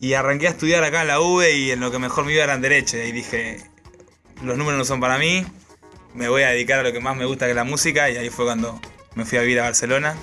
[0.00, 2.42] Y arranqué a estudiar acá en la UV y en lo que mejor me iba
[2.42, 2.96] era en Derecho.
[2.96, 3.62] Y dije,
[4.42, 5.46] los números no son para mí,
[6.14, 8.10] me voy a dedicar a lo que más me gusta, que es la música.
[8.10, 8.80] Y ahí fue cuando
[9.14, 10.16] me fui a vivir a Barcelona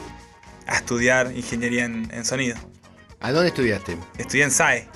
[0.67, 2.57] a estudiar ingeniería en, en sonido.
[3.19, 3.97] ¿A dónde estudiaste?
[4.17, 4.87] Estudié en SAE,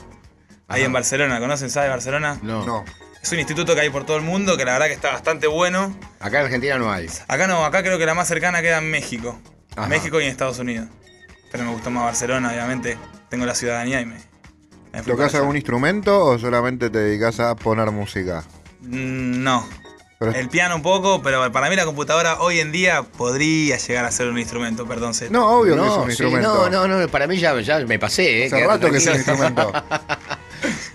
[0.68, 1.40] ahí en Barcelona.
[1.40, 2.40] ¿Conocen SAE Barcelona?
[2.42, 2.66] No.
[2.66, 2.84] No.
[3.22, 5.48] Es un instituto que hay por todo el mundo, que la verdad que está bastante
[5.48, 5.98] bueno.
[6.20, 7.08] Acá en Argentina no hay.
[7.28, 9.40] Acá no, acá creo que la más cercana queda en México.
[9.76, 9.88] Ajá.
[9.88, 10.88] México y en Estados Unidos.
[11.52, 12.98] Pero me gustó más Barcelona, obviamente.
[13.30, 14.16] Tengo la ciudadanía y me...
[14.94, 15.38] me fui ¿Tocas para allá.
[15.40, 18.44] algún instrumento o solamente te dedicas a poner música?
[18.82, 19.68] Mm, No.
[20.32, 24.06] Pero- El piano un poco, pero para mí la computadora hoy en día podría llegar
[24.06, 25.14] a ser un instrumento, perdón.
[25.14, 25.32] Zeta.
[25.32, 26.70] No, obvio que es No, un sí, instrumento.
[26.70, 28.46] no, no, no, para mí ya, ya me pasé, ¿eh?
[28.48, 29.72] Hace rato que es un instrumento.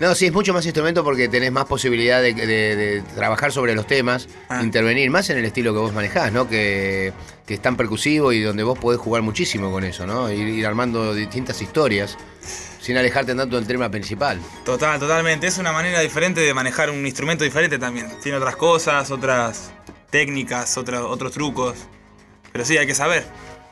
[0.01, 3.75] No, sí, es mucho más instrumento porque tenés más posibilidad de, de- de trabajar sobre
[3.75, 4.63] los temas, Ah.
[4.63, 6.49] intervenir más en el estilo que vos manejás, ¿no?
[6.49, 7.13] Que,
[7.51, 10.31] que es tan percusivo y donde vos podés jugar muchísimo con eso, ¿no?
[10.31, 12.17] Ir, ir armando distintas historias
[12.81, 14.41] sin alejarte tanto del tema principal.
[14.65, 15.49] Total, totalmente.
[15.49, 18.07] Es una manera diferente de manejar un instrumento diferente también.
[18.23, 19.73] Tiene otras cosas, otras
[20.11, 21.77] técnicas, otra- otros trucos.
[22.53, 23.25] Pero sí, hay que saber.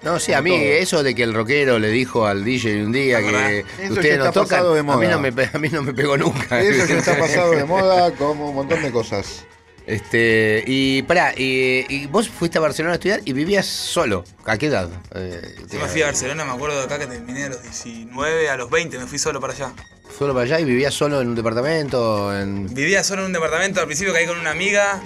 [0.03, 0.61] No, sí, a mí todo.
[0.61, 4.25] eso de que el rockero le dijo al DJ un día que Eso ustedes está
[4.25, 5.11] nos tocan, pasado de a mí, moda.
[5.13, 6.61] no me, pe- a mí no me pegó nunca.
[6.61, 9.45] Eso ya está pasado de moda como un montón de cosas.
[9.89, 14.23] Este, y pará, y, y vos fuiste a Barcelona a estudiar y vivías solo.
[14.45, 14.91] ¿A qué edad?
[15.15, 18.51] Eh, Yo me fui a Barcelona, me acuerdo de acá que terminé a los 19,
[18.51, 19.73] a los 20 me fui solo para allá.
[20.19, 22.39] Solo para allá y vivías solo en un departamento.
[22.39, 22.67] En...
[22.75, 25.01] Vivía solo en un departamento, al principio caí con una amiga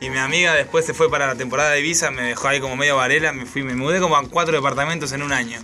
[0.00, 2.74] y mi amiga después se fue para la temporada de Ibiza, me dejó ahí como
[2.74, 5.60] medio varela, me fui, me mudé como a cuatro departamentos en un año.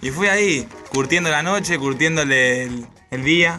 [0.00, 3.58] Y fui ahí, curtiendo la noche, curtiéndole el, el día.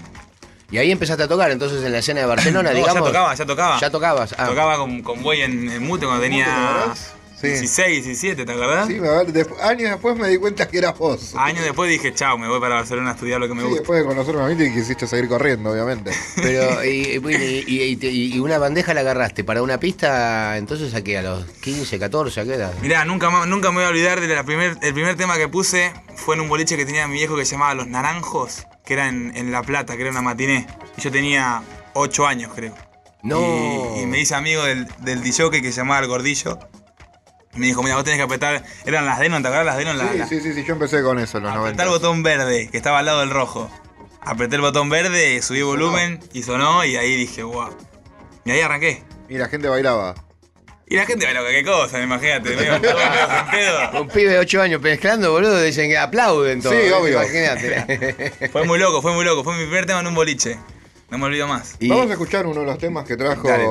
[0.69, 2.95] Y ahí empezaste a tocar, entonces en la escena de Barcelona, No, digamos.
[2.95, 3.79] ya tocaba, ya tocaba.
[3.79, 4.35] Ya tocabas.
[4.37, 4.47] Ah.
[4.47, 6.93] Tocaba con, con Buey en, en Mute cuando ¿te tenía?
[7.39, 7.47] Sí.
[7.49, 8.87] 16, 17, ¿te acordás?
[8.87, 11.33] Sí, me va- desp- años después me di cuenta que eras vos.
[11.35, 13.81] Años después dije, chao, me voy para Barcelona a estudiar lo que me Sí, gusta.
[13.81, 16.11] después de conocerme a mí te quisiste seguir corriendo, obviamente.
[16.35, 20.93] Pero, y, y- y- y- te- y una bandeja la agarraste para una pista, entonces
[20.95, 22.73] a qué, a los 15, 14, a qué edad?
[22.81, 25.93] Mirá, nunca, nunca me voy a olvidar de la primer, el primer tema que puse
[26.15, 29.09] fue en un boliche que tenía mi viejo que se llamaba Los Naranjos, que era
[29.09, 30.65] en, en La Plata, que era una matiné.
[30.97, 31.61] Y yo tenía
[31.93, 32.73] 8 años, creo.
[33.21, 33.95] No.
[33.97, 36.57] Y, y me hice amigo del, del DJ que se llamaba El Gordillo.
[37.55, 38.63] Me dijo, mira, vos tenés que apretar.
[38.85, 39.97] Eran las Denon, ¿te acuerdas las Denon?
[39.97, 41.83] La- Sí, la- sí, sí, sí, yo empecé con eso en los apretar 90.
[41.83, 43.69] el botón verde, que estaba al lado del rojo.
[44.21, 47.69] apreté el botón verde, subí volumen y sonó y ahí dije, wow.
[48.45, 49.03] Y ahí arranqué.
[49.29, 50.15] Y la gente bailaba.
[50.89, 52.55] Y la gente, bueno, qué cosa, imagínate.
[53.99, 56.71] Un pibe de 8 años mezclando, boludo, dicen que aplauden todo.
[56.73, 57.21] Sí, obvio.
[57.23, 58.49] Imagínate.
[58.51, 59.43] Fue muy loco, fue muy loco.
[59.43, 60.57] Fue mi primer tema en un boliche.
[61.09, 61.75] No me olvido más.
[61.79, 63.65] Y- Vamos a escuchar uno de los temas que trajo Dale.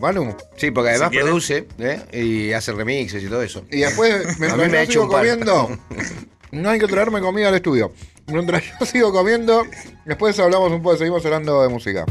[0.00, 0.36] Manu.
[0.56, 2.00] Sí, porque además Si produce ¿eh?
[2.12, 3.64] y hace remixes y todo eso.
[3.70, 5.20] Y después, A mí me ha yo hecho sigo un par.
[5.20, 5.78] comiendo,
[6.50, 7.92] no hay que traerme comida al estudio.
[8.26, 9.64] Mientras yo sigo comiendo,
[10.04, 12.04] después hablamos un poco, seguimos hablando de música.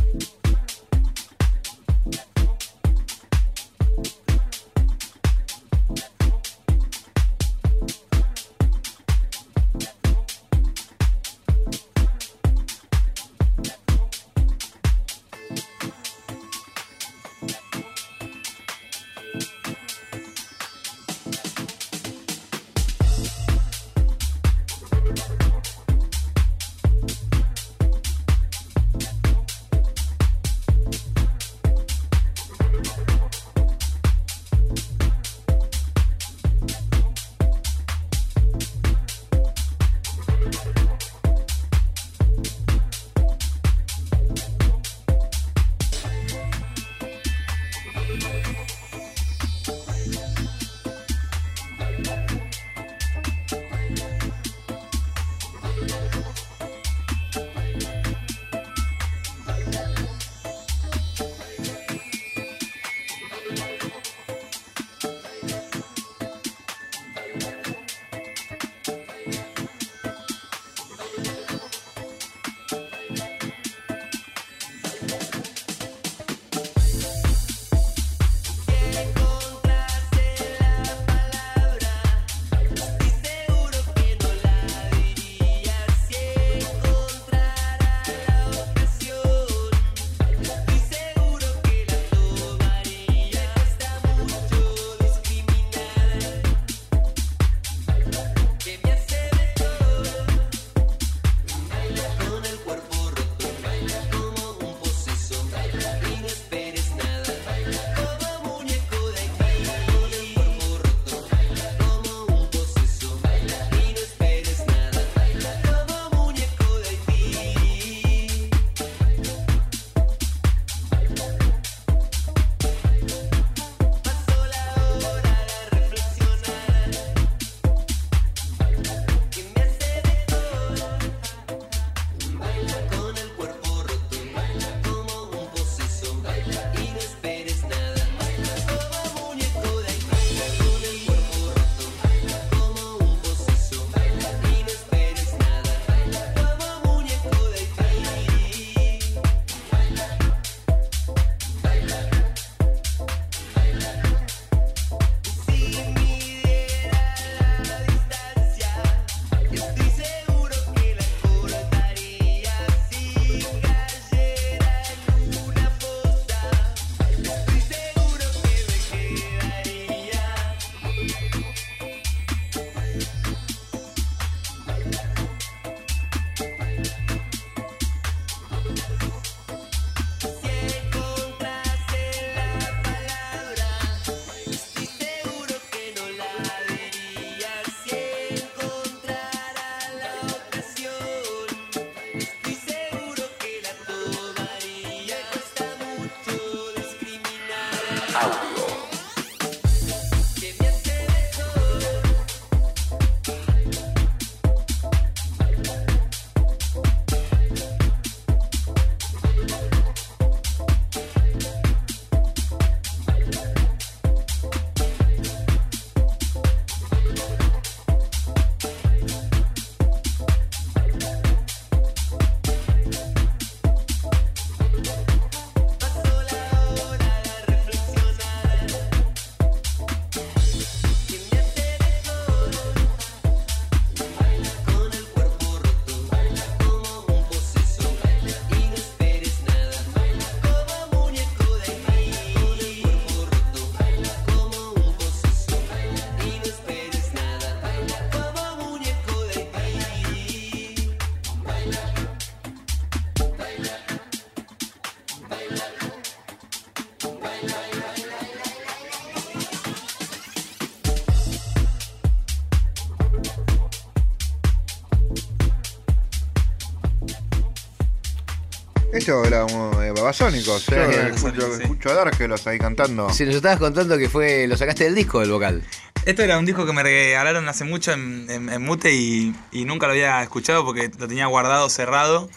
[269.26, 270.66] Era un eh, babasónicos.
[270.66, 271.64] Yo Sí, escucho, sí.
[271.64, 273.10] escucho a Dargelos ahí cantando.
[273.12, 275.64] Si nos estabas contando que fue, lo sacaste del disco del vocal.
[276.06, 279.66] Esto era un disco que me regalaron hace mucho en, en- en Mute y, y
[279.66, 282.30] nunca lo había escuchado porque lo tenía guardado, cerrado.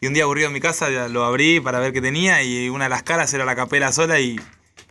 [0.00, 2.84] Y un día aburrido en mi casa lo abrí para ver qué tenía y una
[2.84, 4.38] de las caras era la capela sola y,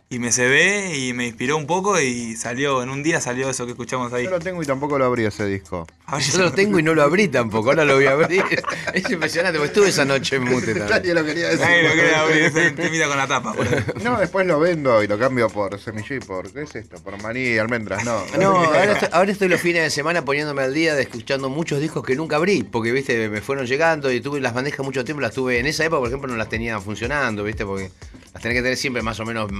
[0.07, 3.65] y me cebé y me inspiró un poco y salió, en un día salió eso
[3.65, 4.25] que escuchamos ahí.
[4.25, 5.87] Yo lo tengo y tampoco lo abrí ese disco.
[6.05, 8.11] A ver si Yo lo tengo y no lo abrí tampoco, ahora lo voy a
[8.11, 8.43] abrir.
[8.93, 11.15] Es impresionante, porque estuve esa noche en mute Nadie también.
[11.15, 11.65] lo quería decir.
[11.65, 13.53] Nadie lo quiere abrir, ese te mira con la tapa.
[13.53, 13.77] boludo.
[14.03, 16.97] No, después lo vendo y lo cambio por semillí, por ¿qué es esto?
[17.03, 18.23] Por maní y almendras, no.
[18.39, 21.81] No, ahora estoy, ahora estoy los fines de semana poniéndome al día de escuchando muchos
[21.81, 25.19] discos que nunca abrí, porque viste, me fueron llegando y tuve las bandejas mucho tiempo,
[25.19, 27.89] las tuve, en esa época por ejemplo no las tenía funcionando, viste, porque
[28.33, 29.51] las tenés que tener siempre más o menos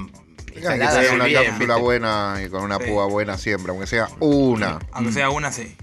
[0.56, 1.82] Hay que tener una bien, cápsula ¿viste?
[1.82, 2.84] buena y con una Sí.
[2.86, 4.80] púa buena siempre, aunque sea una.
[4.92, 5.76] Aunque sea una, sí.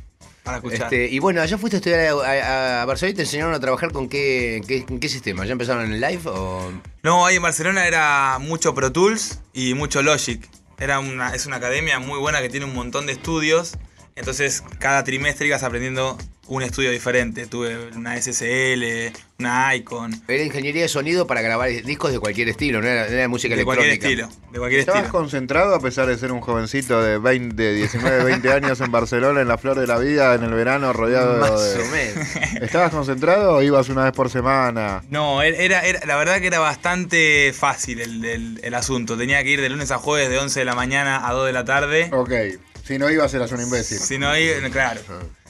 [0.42, 0.82] Para escuchar.
[0.92, 3.60] Este, y bueno, allá fuiste a estudiar a, a- a Barcelona y te enseñaron a
[3.60, 6.72] trabajar con qué, qué, en qué sistema, ¿ya empezaron en el live o...?
[7.04, 10.48] No, ahí en Barcelona era mucho Pro Tools y mucho Logic.
[10.80, 13.78] Era una, es una academia muy buena que tiene un montón de estudios.
[14.16, 16.18] Entonces, cada trimestre ibas aprendiendo
[16.48, 17.46] un estudio diferente.
[17.46, 22.80] Tuve una SSL, una Icon, Era ingeniería de sonido para grabar discos de cualquier estilo,
[22.80, 24.28] no era, era música de cualquier estilo.
[24.52, 25.18] De cualquier ¿Estabas estilo.
[25.18, 29.40] concentrado a pesar de ser un jovencito de 20, de 19, 20 años en Barcelona,
[29.40, 31.82] en la flor de la vida, en el verano, rodeado Más de...
[31.82, 32.28] o menos.
[32.60, 35.02] ¿Estabas concentrado o ibas una vez por semana?
[35.10, 39.16] No, era, era- la verdad que era bastante fácil el, el- el asunto.
[39.16, 41.52] Tenía que ir de lunes a jueves de 11 de la mañana a 2 de
[41.52, 42.10] la tarde.
[42.12, 42.30] Ok,
[42.84, 43.98] si no ibas eras un imbécil.
[43.98, 45.00] Si no, iba- claro.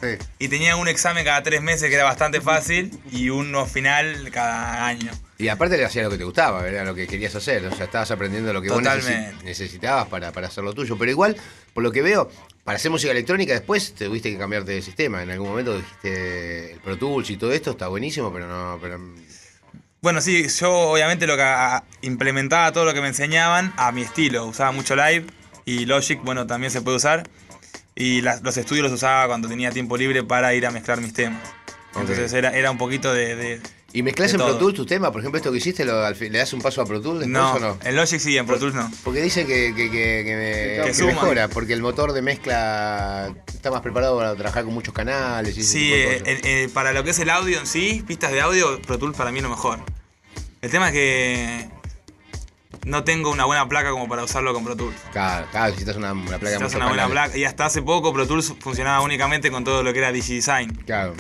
[0.01, 0.09] Sí.
[0.39, 4.87] Y tenía un examen cada tres meses que era bastante fácil y uno final cada
[4.87, 5.11] año.
[5.39, 7.65] Y aparte le hacías lo que te gustaba, era lo que querías hacer.
[7.67, 9.45] O sea, estabas aprendiendo lo que vos Totalmente.
[9.45, 10.97] necesitabas para, para hacer lo tuyo.
[10.99, 11.37] Pero igual,
[11.75, 12.31] por lo que veo,
[12.65, 15.23] para hacer música electrónica después te tuviste que cambiarte de sistema.
[15.23, 18.79] En algún momento dijiste el Pro Tools y todo esto está buenísimo, pero no.
[18.81, 19.01] Pero,
[20.01, 24.47] Bueno, sí, yo obviamente lo que implementaba todo lo que me enseñaban a mi estilo.
[24.47, 25.27] Usaba mucho Live
[25.65, 27.29] y Logic, bueno, también se puede usar.
[27.95, 31.13] Y las- los estudios los usaba cuando tenía tiempo libre para ir a mezclar mis
[31.13, 31.43] temas.
[31.95, 33.37] Entonces era, era un poquito de...
[33.37, 33.61] de-
[33.95, 34.57] ¿Y mezclas en Pro.
[34.57, 35.11] Tools tus temas?
[35.11, 37.53] Por ejemplo, esto que hiciste, lo- ¿le das un paso a Pro Tools después No,
[37.53, 37.79] o no?
[37.85, 38.91] en Logic sí, en Pro Tools no.
[39.05, 41.09] Porque dicen que, que, que- que me- Que que suma.
[41.13, 45.63] mejora, porque el motor de mezcla está más preparado para trabajar con muchos canales y
[45.63, 48.81] Sí, eh, eh, eh, para lo que es el audio en sí, pistas de audio,
[48.81, 49.79] Pro Tools para mí es lo mejor.
[50.63, 51.69] El tema es que
[52.85, 54.97] no tengo una buena placa como para usarlo con Pro Tools.
[55.13, 57.37] Claro, claro, necesitas una, una placa Necesitas una buena placa.
[57.37, 60.75] Y hasta hace poco Pro Tools funcionaba únicamente con todo lo que era DigiDesign.
[60.87, 61.15] Claro.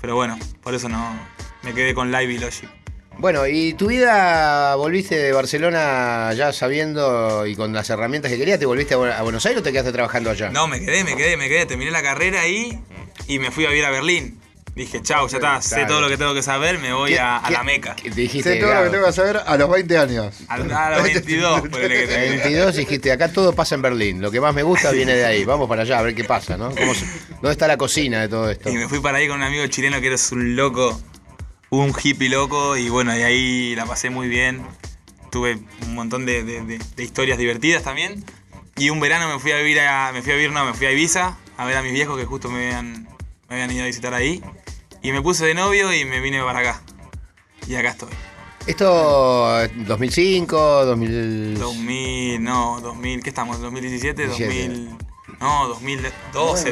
[0.00, 1.18] Pero bueno, por eso no
[1.62, 2.70] me quedé con Live y Logic.
[3.18, 8.58] Bueno, y tu vida volviste de Barcelona ya sabiendo y con las herramientas que querías,
[8.58, 10.50] ¿te volviste a Buenos Aires o te quedaste trabajando allá?
[10.50, 11.64] No, me quedé, me quedé, me quedé.
[11.64, 12.78] Terminé la carrera ahí
[13.26, 14.38] y me fui a vivir a Berlín.
[14.76, 17.42] Dije, chau, ya está, sé todo lo que tengo que saber, me voy ¿Qué- a,
[17.50, 17.96] la Meca.
[17.96, 20.34] qué- Te dijiste, Sé todo lo claro, que tengo que saber a los 20 años.
[20.48, 22.36] A, a los 22, ponele que terminé.
[22.42, 25.46] 22 dijiste, acá todo pasa en Berlín, lo que más me gusta viene de ahí,
[25.46, 26.74] vamos para allá a ver qué pasa, ¿no?
[26.74, 28.68] ¿Cómo se- ¿Dónde está la cocina de todo esto?
[28.68, 31.00] Y me fui para ahí con un amigo chileno que eres un loco,
[31.70, 34.62] un hippie loco, y bueno, y ahí la pasé muy bien.
[35.30, 38.22] Tuve un montón de, de- de- de historias divertidas también.
[38.76, 40.12] Y un verano me fui a vivir a.
[40.12, 42.26] Me fui a vivir, no, me fui a Ibiza a ver a mis viejos que
[42.26, 43.08] justo me habían,
[43.48, 44.42] me habían ido a visitar ahí.
[45.02, 46.82] Y me puse de novio y me vine para acá.
[47.66, 48.08] Y acá estoy.
[48.66, 51.58] Esto, 2005, 2000...
[51.58, 53.60] 2000, no, 2000, ¿qué estamos?
[53.60, 54.14] ¿2017?
[54.14, 54.24] 17.
[54.26, 54.98] 2000.
[55.40, 56.12] No, 2012,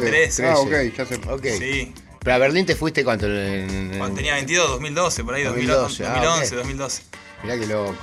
[0.01, 0.07] Nueve.
[0.11, 0.47] 13.
[0.47, 0.89] Ah, 13.
[0.89, 1.15] ok, ya sé.
[1.31, 1.47] Ok.
[1.59, 1.93] Sí.
[2.21, 3.27] Pero a Berlín te fuiste cuánto?
[3.27, 6.59] En- en- Cuando tenía 22, 2012, por ahí, 2012, 2011, ah, 2011, ok.
[6.59, 7.03] 2012.
[7.43, 7.95] Mirá qué loco.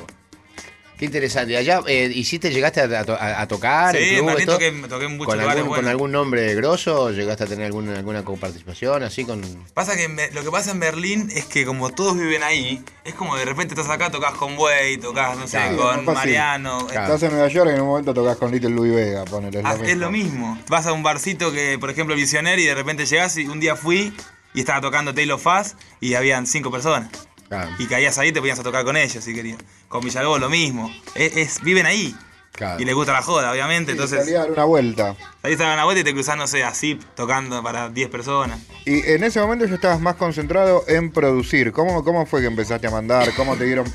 [1.02, 1.58] Qué interesante.
[1.58, 3.98] Allá, eh, ¿hiciste, llegaste a, a to- a- a tocar?
[3.98, 7.10] Sí, en toqué, toqué en muchos ¿Con lugares algún, ¿Con algún nombre grosso?
[7.10, 9.42] ¿Llegaste a tener alguna, alguna coparticipación así con...?
[9.74, 13.36] Pasa que lo que pasa en Berlín es que como todos viven ahí, es como
[13.36, 16.06] de repente estás acá, tocas con Way, tocas, no sé, Claro, con.
[16.06, 16.86] Mariano.
[16.86, 17.16] Claro.
[17.16, 19.58] Estás en Nueva York y en un momento tocas con Little Louis Vega, ponele.
[19.62, 20.60] Es, Ah, lo es lo mismo.
[20.70, 23.76] Vas a un barcito que, por ejemplo, Visionaire y de repente llegás y un día
[23.76, 24.14] fui
[24.54, 27.10] y estaba tocando Taylor Fast y habían cinco personas.
[27.50, 29.58] Claro, Y caías ahí y te podías a tocar con ellos si querías.
[29.92, 30.92] Con Villalobos lo mismo.
[31.14, 32.16] Es, es- viven ahí.
[32.54, 32.82] claro.
[32.82, 33.92] Y les gusta la joda, obviamente.
[33.92, 35.16] Entonces, Entonces, salí a dar una vuelta.
[35.44, 38.60] ahí estaban a la vuelta y te cruzás, no sé, así, tocando para 10 personas.
[38.86, 41.72] Y en ese momento ya estabas más concentrado en producir.
[41.72, 43.34] ¿Cómo, cómo fue que empezaste a mandar?
[43.36, 43.86] ¿Cómo te dieron?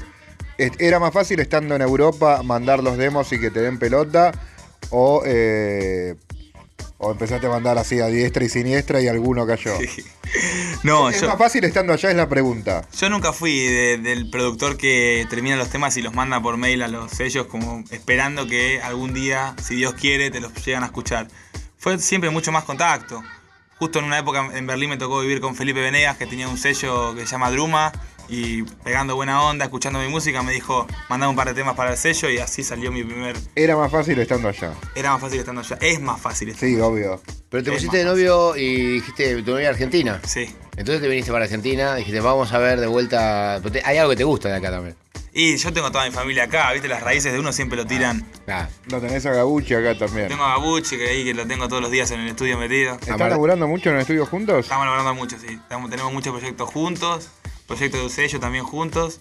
[0.59, 4.33] ¿Era más fácil estando en Europa mandar los demos y que te den pelota?
[4.91, 6.15] ¿O, eh,
[6.99, 9.73] o empezaste a mandar así a diestra y siniestra y alguno cayó?
[10.83, 12.11] No, ¿Es yo, más fácil estando allá?
[12.11, 12.87] Es la pregunta.
[12.99, 16.83] yo nunca fui de- del productor que termina los temas y los manda por mail
[16.83, 20.87] a los sellos como esperando que algún día, si Dios quiere, te los llegan a
[20.87, 21.29] escuchar.
[21.79, 23.23] Fue siempre mucho más contacto.
[23.79, 26.57] Justo en una época en Berlín me tocó vivir con Felipe Venegas, que tenía un
[26.57, 27.93] sello que se llama Druma,
[28.29, 31.93] Y pegando buena onda, escuchando mi música, me dijo, mandame un par de temas para
[31.93, 33.37] el sello y así salió mi primer...
[33.55, 34.73] Era más fácil estando allá.
[34.95, 35.79] Era más fácil estando allá.
[35.81, 37.21] Es más fácil estando Sí, obvio.
[37.49, 40.21] Pero te Es pusiste de novio y dijiste, tu novia Argentina.
[40.27, 40.47] Sí.
[40.77, 43.61] Entonces te viniste para Argentina, dijiste, vamos a ver de vuelta.
[43.85, 44.97] Hay algo que te gusta de acá también.
[45.39, 48.27] Y yo tengo toda mi familia acá, viste, las raíces de uno siempre lo tiran.
[48.49, 50.29] Ah, Lo tenés a Gabuchi acá también.
[50.29, 52.95] Tengo a Babuchi, que ahí que lo tengo todos los días en el estudio metido.
[52.95, 54.61] ¿Están laburando mucho en el estudio juntos?
[54.65, 55.49] Estamos laburando mucho, sí.
[55.55, 57.29] Estamos- tenemos muchos proyectos juntos,
[57.67, 59.21] proyectos de sello también juntos.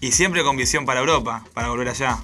[0.00, 2.18] Y siempre con visión para Europa, para volver allá.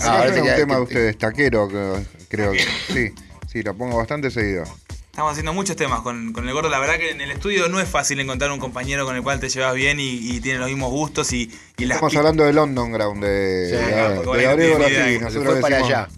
[0.00, 2.64] Ah, te un tema de te- ustedes, taquero, que- creo que.
[2.92, 3.12] Sí,
[3.50, 4.64] sí, lo pongo bastante seguido.
[5.10, 6.68] Estamos haciendo muchos temas con, con el gordo.
[6.68, 9.40] La verdad que en el estudio no es fácil encontrar un compañero con el cual
[9.40, 10.04] te llevas bien y,
[10.36, 13.74] y tiene los mismos gustos y, y las Estamos hablando de London Ground, de, Sí,
[13.74, 16.08] de- no, de nosotros fue para allá.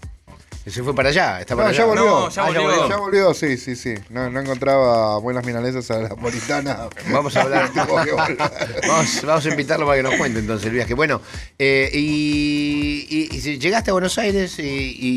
[0.66, 1.78] Se fue para allá, está para No, allá.
[1.78, 2.04] ya volvió.
[2.04, 2.88] No, ya Ah, volvió.
[2.88, 3.94] Ya volvió, sí, sí, sí.
[4.10, 6.88] No, no encontraba buenas milanesas a la napolitana.
[7.10, 7.70] Vamos a hablar.
[8.86, 10.94] Vamos, vamos a invitarlo para que nos cuente entonces el viaje.
[10.94, 11.20] Bueno,
[11.58, 14.62] eh, y, y- llegaste a Buenos Aires y,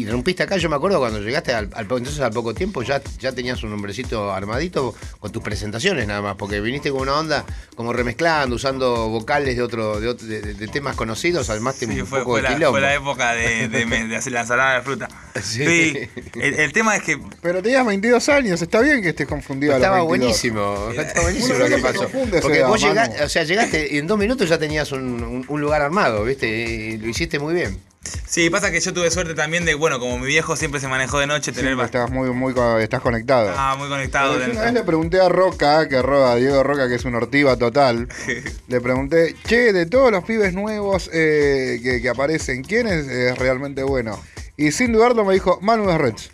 [0.02, 3.32] y rompiste acá, yo me acuerdo cuando llegaste al, entonces al poco tiempo ya, ya
[3.34, 7.46] tenías un nombrecito armadito con tus presentaciones nada más, porque viniste con una onda
[7.76, 12.02] como remezclando, usando vocales de otro, de, otro- de- de- temas conocidos, además te Sí,
[12.02, 12.72] un fue, poco fue de la, quilombo.
[12.74, 15.08] fue la época de, de hacer la ensalada de fruta.
[15.42, 15.66] Sí.
[15.66, 16.10] Sí.
[16.40, 19.78] El, el tema es que Pero tenías 22 años, está bien que estés confundido a
[19.80, 20.20] los Estaba 22.
[20.20, 22.10] buenísimo, estaba buenísimo lo que pasó.
[22.42, 25.62] Porque vos llegaste, o sea, llegaste y en dos minutos ya tenías un, un- un
[25.62, 26.48] lugar armado, ¿viste?
[26.48, 27.80] Y lo hiciste muy bien.
[28.28, 31.20] Sí, pasa que yo tuve suerte también de, bueno, como mi viejo siempre se manejó
[31.20, 33.50] de noche, Sí, tener estás muy, muy, co- estás conectado.
[33.50, 34.34] Estaba muy conectado.
[34.34, 37.06] Pero yo una vez le pregunté a Roca, que Roca, a Diego Roca, que es
[37.06, 38.10] un ortiva total,
[38.68, 43.84] le pregunté, che, de todos los pibes nuevos eh, que, que aparecen, ¿quién es realmente
[43.84, 44.22] bueno?
[44.68, 46.30] Y sin dudarlo me dijo, Manu de Reds.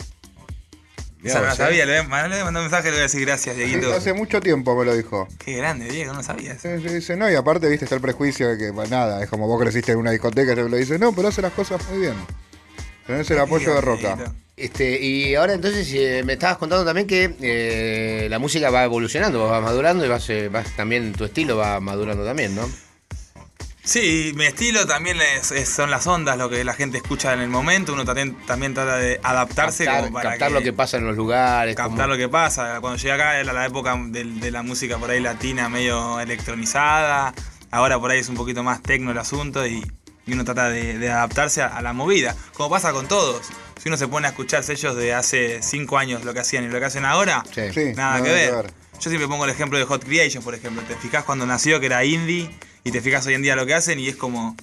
[1.24, 3.00] Esa no sabía, le voy a le voy a mandar un mensaje y le voy
[3.00, 3.92] a decir gracias, Dieguito.
[3.94, 5.28] Hace mucho tiempo me lo dijo.
[5.38, 6.62] Qué grande, Diego, no sabías.
[6.62, 9.30] Sí, sí, Dice, no, y aparte, viste, está el prejuicio de que, pues, nada, es
[9.30, 11.82] como vos creciste en una discoteca y te lo dice, no, pero hace las cosas
[11.90, 12.14] muy bien.
[13.06, 14.34] Tenés el apoyo de Roca.
[14.56, 19.46] Este, y ahora entonces eh, me estabas contando también que eh, la música va evolucionando,
[19.48, 22.70] va madurando y vas, eh, vas- también tu estilo va madurando también, ¿no?
[23.84, 27.40] Sí, mi estilo también es- es- son las ondas, lo que la gente escucha en
[27.40, 27.94] el momento.
[27.94, 31.16] Uno también, también trata de adaptarse captar como para captar lo que pasa en los
[31.16, 31.76] lugares.
[31.76, 32.80] captar como- lo que pasa.
[32.82, 37.34] Cuando llegué acá era la época de, de la música por ahí latina medio electronizada.
[37.72, 39.84] Ahora por ahí es un poquito más tecno el asunto y,
[40.28, 42.36] y uno trata de, de adaptarse a, a la movida.
[42.54, 43.48] Como pasa con todos.
[43.82, 46.68] Si uno se pone a escuchar sellos de hace 5 años lo que hacían y
[46.68, 47.62] lo que hacen ahora, Sí.
[47.74, 48.74] Sí, nada que ver.
[49.00, 50.84] Yo siempre pongo el ejemplo de Hot Creation, por ejemplo.
[50.86, 52.52] Te fijas cuando nació que era indie
[52.84, 54.56] y te fijas hoy en día lo que hacen y es como...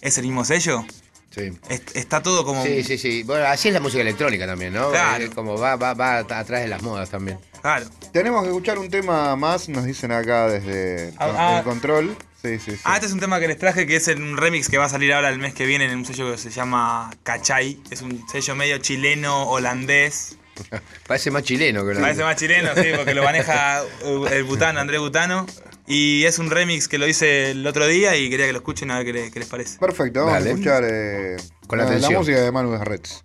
[0.00, 0.84] ¿Es el mismo sello?
[1.30, 1.52] Sí.
[1.68, 2.62] Es- está todo como...
[2.64, 3.22] Sí, sí, sí.
[3.22, 4.90] Bueno, así es la música electrónica también, ¿no?
[4.90, 5.24] Claro.
[5.24, 7.38] Eh, como va, va, va atrás de las modas también.
[7.60, 7.86] Claro.
[8.12, 11.58] Tenemos que escuchar un tema más, nos dicen acá desde Ah, ah.
[11.58, 12.16] el control.
[12.42, 12.80] Sí, sí, sí.
[12.82, 14.86] Ah, este es un tema que les traje que es en un remix que va
[14.86, 17.80] a salir ahora el mes que viene en un sello que se llama Cachay.
[17.92, 20.36] Es un sello medio chileno, holandés.
[21.06, 23.82] Parece más chileno que lo Parece más chileno, sí, porque lo maneja
[24.32, 25.46] el Butano, Andrés Butano.
[25.86, 28.90] Y es un remix que lo hice el otro día y quería que lo escuchen
[28.90, 29.78] a ver qué, le- qué les parece.
[29.78, 30.50] Perfecto, vamos Dale.
[30.50, 31.36] a escuchar eh,
[31.66, 33.24] Con la, la música de Manu Reds.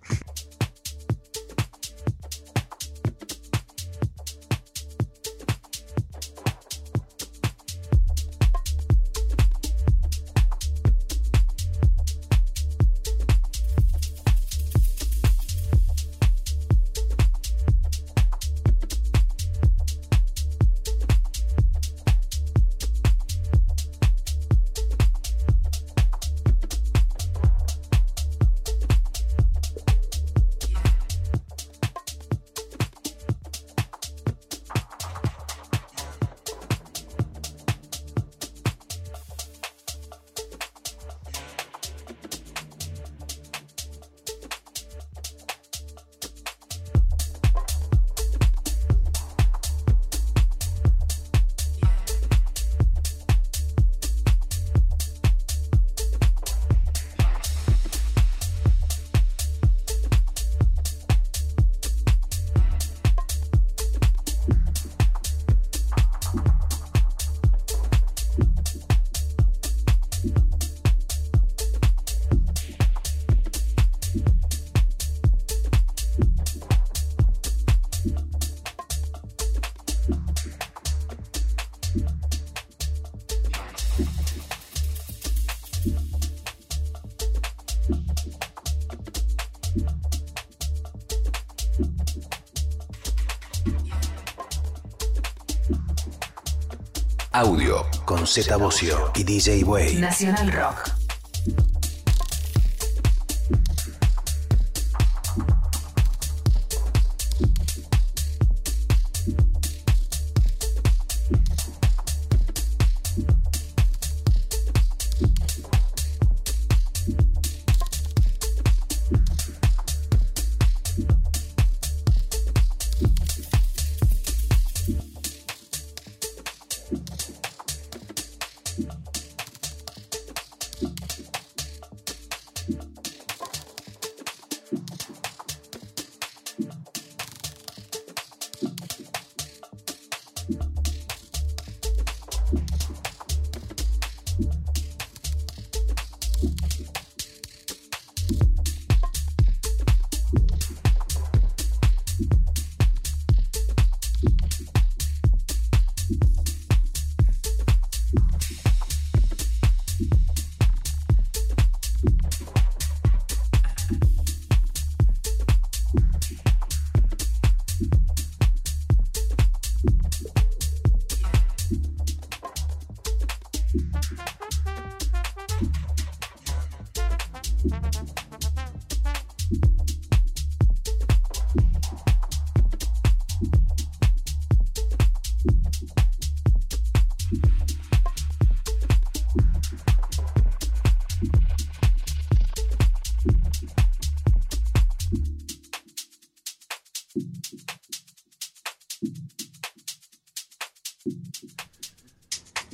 [98.42, 99.96] Z Bocio y DJ Way.
[99.96, 100.97] Nacional Rock.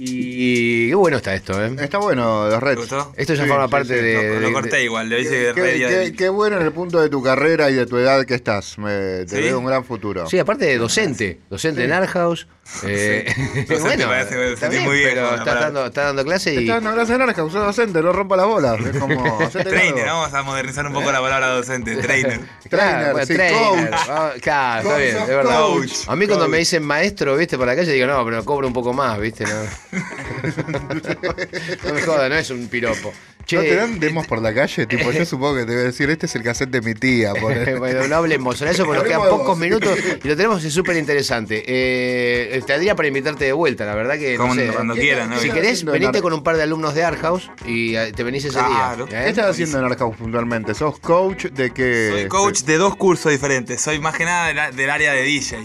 [0.06, 1.74] E Y qué bueno está esto, ¿eh?
[1.80, 2.76] Está bueno, los ¿Te Reds.
[2.80, 3.12] gustó?
[3.16, 5.52] Esto ya Sí, forma sí, parte sí, de, Lo, lo de- corté igual, le hice
[5.54, 8.24] Qué, qué- de- qué bueno en el punto de tu carrera y de tu edad
[8.24, 8.78] que estás.
[8.78, 9.42] Me- te ¿Sí?
[9.42, 10.26] veo un gran futuro.
[10.28, 12.46] Sí, aparte de docente, docente en Arhaus.
[12.82, 13.26] Eh,
[13.68, 16.58] Docente parece está bien, muy pero está dando, está dando clase y.
[16.60, 18.80] Está dando gracias a Narca, usó docente, no rompa las bolas.
[18.80, 19.38] Es como.
[19.52, 20.06] Trainer, cargo.
[20.20, 22.40] vamos a modernizar un poco la palabra docente, trainer.
[22.70, 23.90] Claro, Trainer, bueno, sí, trainer.
[23.90, 24.40] coach.
[24.40, 25.60] Claro, está bien, of es verdad.
[25.60, 25.92] coach.
[26.06, 26.52] A mí cuando Coach.
[26.52, 29.44] me dicen maestro, viste, por la calle, digo, no, pero cobro un poco más, viste,
[29.44, 29.60] no.
[30.80, 33.12] no me jodas, no es un piropo.
[33.46, 34.86] Che, ¿No te dan demos por la calle?
[34.86, 37.34] Tipo, yo supongo que te voy a decir, este es el cassette de mi tía.
[37.78, 41.62] bueno, no hablemos eso porque nos quedan pocos minutos y lo tenemos es súper interesante.
[41.66, 44.38] Eh, te daría para invitarte de vuelta, la verdad que.
[44.38, 45.38] no Como sé, cuando ¿qué- quieran, ¿no?
[45.38, 48.46] Si ¿Qué querés, venite con un par de alumnos de Arhaus y eh, te venís
[48.46, 49.04] ese Claro.
[49.04, 49.20] día.
[49.20, 49.30] ¿Qué ¿eh?
[49.30, 50.74] estás haciendo en Arcaus puntualmente?
[50.74, 52.08] ¿Sos coach de qué?
[52.12, 53.78] Soy coach de dos cursos diferentes.
[53.78, 55.58] Soy más que nada de la- del área de DJ.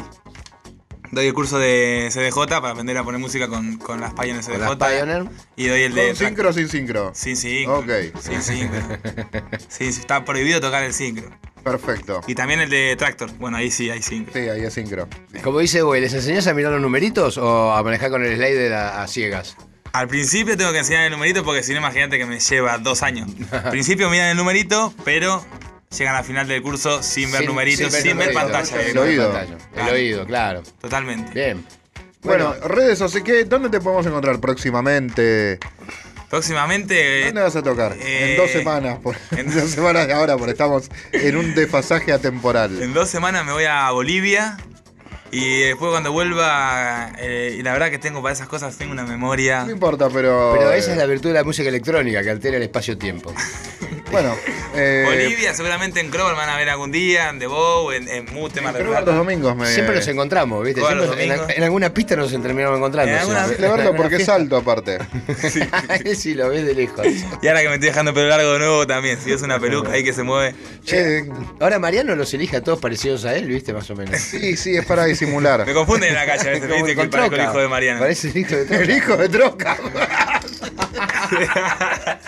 [1.11, 4.53] Doy el curso de CDJ para aprender a poner música con, con las Pioneer Con
[4.53, 4.59] CDJ.
[4.59, 5.25] las Pioneer.
[5.55, 6.07] Y doy el de.
[6.07, 7.11] ¿Con sincro o sin sincro?
[7.15, 7.79] Sin sincro.
[7.79, 7.89] Ok.
[8.21, 8.79] Sin sincro.
[9.67, 11.29] Sí, sí, está prohibido tocar el sincro.
[11.63, 12.21] Perfecto.
[12.27, 13.31] Y también el de Tractor.
[13.37, 14.33] Bueno, ahí sí hay sincro.
[14.33, 15.07] Sí, ahí es sincro.
[15.43, 18.73] Como dice güey, ¿les enseñás a mirar los numeritos o a manejar con el slider
[18.73, 19.55] a, a ciegas?
[19.91, 23.01] Al principio tengo que enseñar el numerito porque si no, imagínate que me lleva dos
[23.01, 23.29] años.
[23.51, 25.43] Al principio miran el numerito, pero
[25.97, 28.43] llegan al final del curso sin ver numeritos, sin, ver numeritos.
[28.43, 28.65] pantalla.
[28.65, 29.31] Sin El ver oído.
[29.31, 29.57] pantalla.
[29.75, 30.63] El oído, claro.
[30.79, 31.31] Totalmente.
[31.33, 31.65] Bien.
[32.21, 35.57] Bueno, redes, así que, ¿dónde te podemos encontrar próximamente?
[36.29, 37.25] Próximamente.
[37.25, 37.93] ¿Dónde vas a tocar?
[37.99, 38.99] eh, en dos semanas.
[38.99, 42.81] Por, en dos semanas de ahora, porque estamos en un desfasaje atemporal.
[42.81, 44.57] En dos semanas me voy a Bolivia.
[45.31, 49.03] Y después cuando vuelva, eh, y la verdad que tengo para esas cosas, tengo una
[49.03, 49.63] memoria.
[49.63, 50.55] No importa, pero.
[50.57, 53.31] Pero eh, esa es la virtud de la música electrónica, que altera el espacio-tiempo.
[54.11, 54.35] Bueno,
[54.75, 58.07] eh, Bolivia, seguramente en Crover me van a ver algún día, en The Bow, en,
[58.07, 59.67] en Mute, Mar del creo que los domingos me.
[59.67, 60.81] Siempre nos encontramos, ¿viste?
[60.81, 61.55] Todos los Siempre en, domingos.
[61.57, 63.11] en alguna pista nos terminamos encontrando.
[63.11, 63.67] En alguna- siempre.
[63.67, 64.97] De verlo En porque es alto aparte.
[65.37, 65.83] fiesta.
[66.15, 67.05] sí, lo ves de lejos.
[67.41, 69.91] Y ahora que me estoy dejando pelo largo de nuevo también, si es una peluca
[69.91, 70.55] ahí que se mueve.
[70.83, 71.25] Che,
[71.59, 73.73] Ahora Mariano los elige a todos parecidos a él, ¿viste?
[73.73, 74.19] Más o menos.
[74.19, 75.65] sí, sí, es para disimular.
[75.65, 76.95] Me confunden en la calle a veces, ¿viste?
[76.95, 77.99] Que parezco el hijo de Mariana.
[77.99, 78.81] Parece el hijo de Troca.
[78.83, 79.77] El hijo de Troca.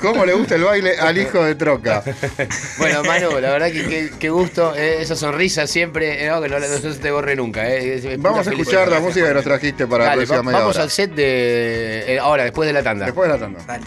[0.00, 2.02] ¿Cómo le gusta el baile al hijo de Troca?
[2.78, 6.58] Bueno, Manu, la verdad que qué- gusto, eh, esa sonrisa siempre, eh, no, que no,
[6.58, 7.68] no se te borre nunca.
[7.68, 8.88] eh, es- es Vamos a escuchar felicidad.
[8.88, 10.84] la música que nos trajiste para la Dale, próxima va- media vamos hora.
[10.84, 12.04] al set de.
[12.14, 13.04] eh, ahora, después de la tanda.
[13.06, 13.60] Después de la tanda.
[13.66, 13.84] Dale.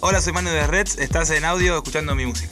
[0.00, 2.51] Hola, soy Manu de Reds, estás en audio escuchando mi música.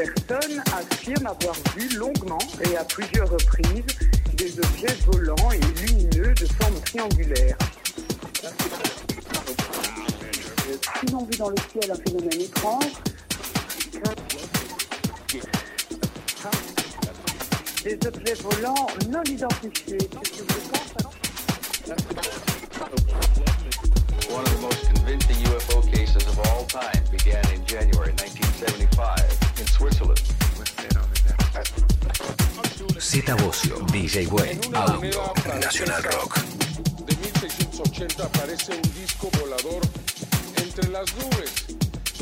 [0.00, 3.84] Ces personnes affirment avoir vu longuement et à plusieurs reprises
[4.34, 7.58] des objets volants et lumineux de forme triangulaire.
[11.02, 12.92] Ils ont vu dans le ciel un phénomène étrange.
[17.84, 19.98] Des objets volants non identifiés.
[19.98, 21.94] Qu'est-ce
[22.44, 22.49] que
[22.90, 29.66] One of the most convincing UFO cases of all time began in January 1975 in
[29.66, 30.20] Switzerland.
[33.38, 36.42] Bocio, DJ Way, Audio, Nacional Rock.
[37.06, 39.82] de 1680 aparece un disco volador
[40.56, 41.52] entre las nubes.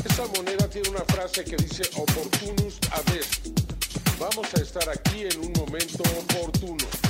[0.05, 2.79] Esa moneda tiene una frase que dice opportunus.
[4.19, 7.08] Vamos a estar aquí en un momento oportuno.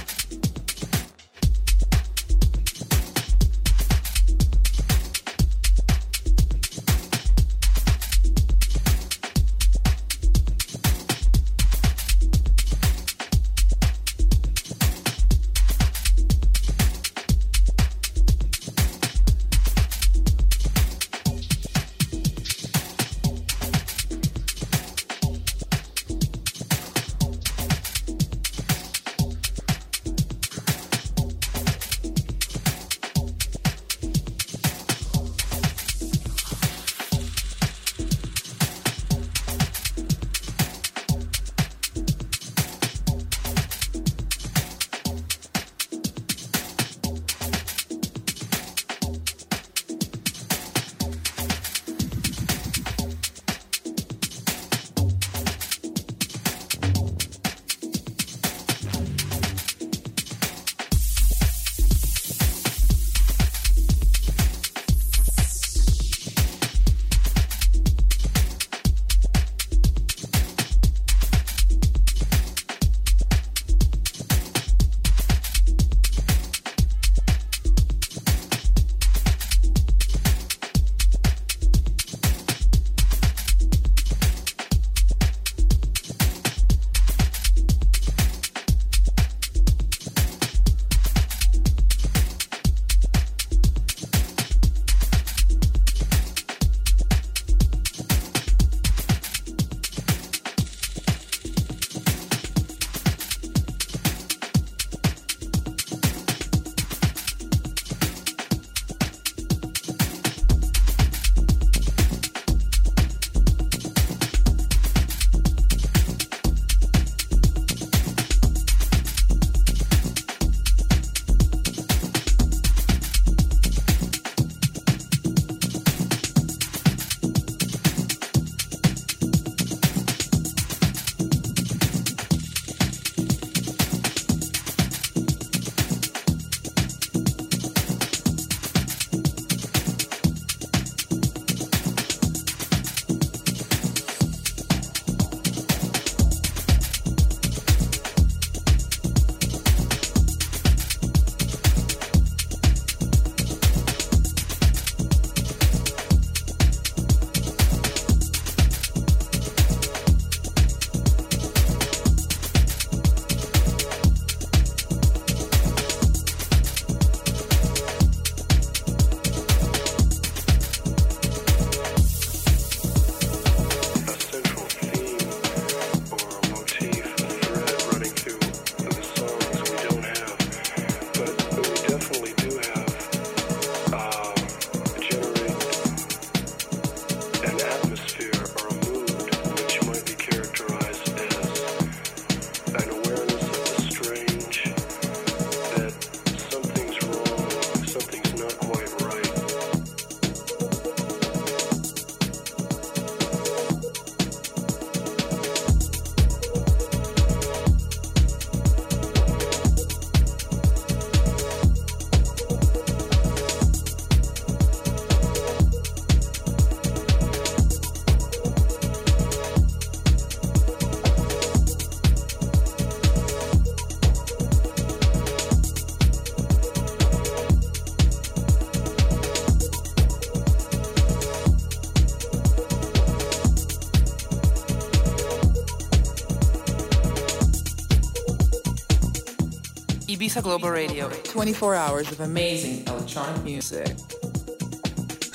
[240.29, 241.09] Ibiza Global Radio.
[241.23, 243.97] 24 hours of amazing electronic music.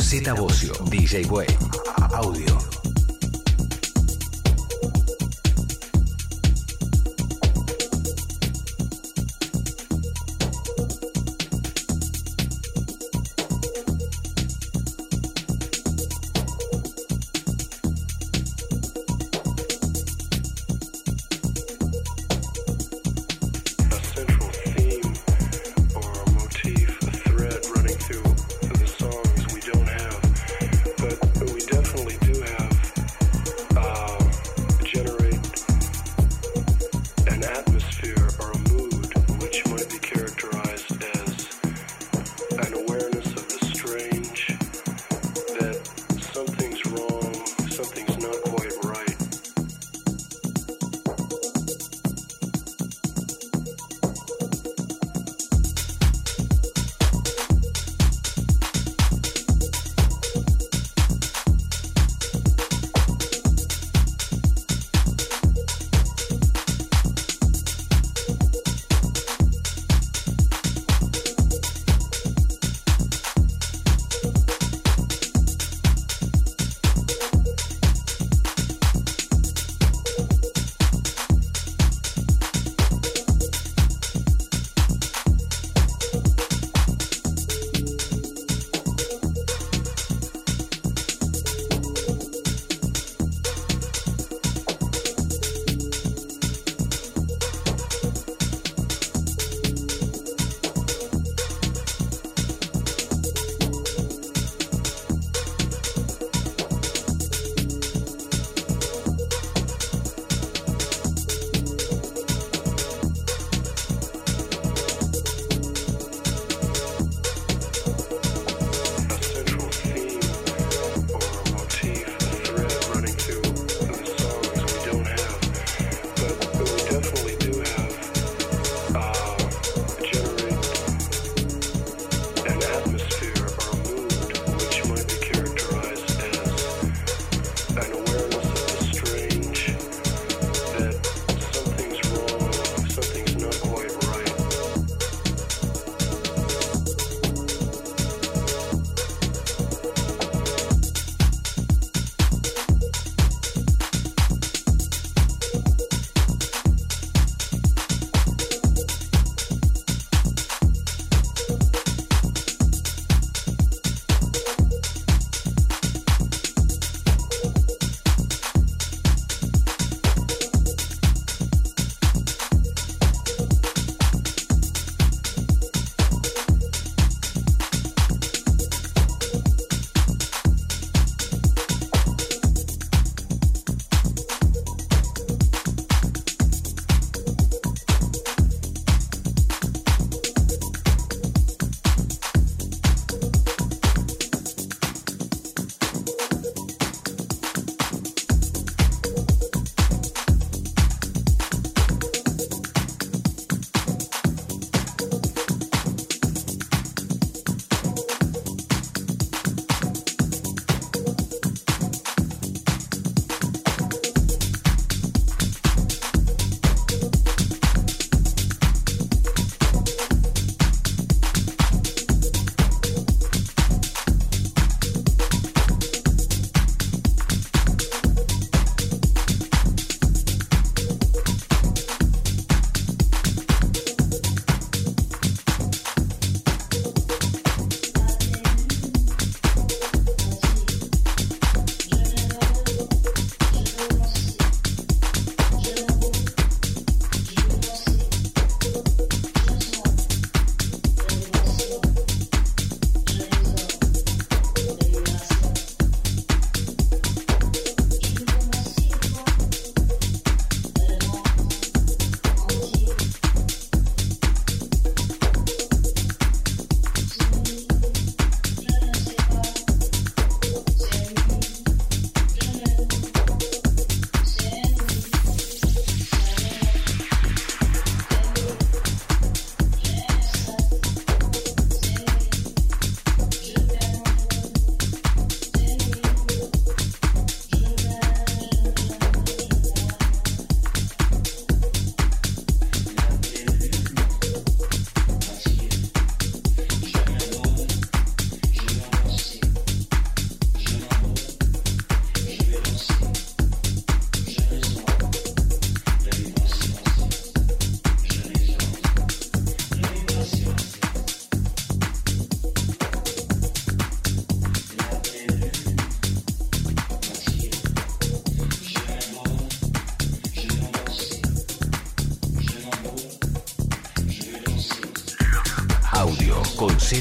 [0.00, 1.48] Z Bocio, DJ Way,
[2.14, 2.73] Audio.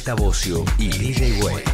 [0.03, 1.72] Z Bocio y DJ Way.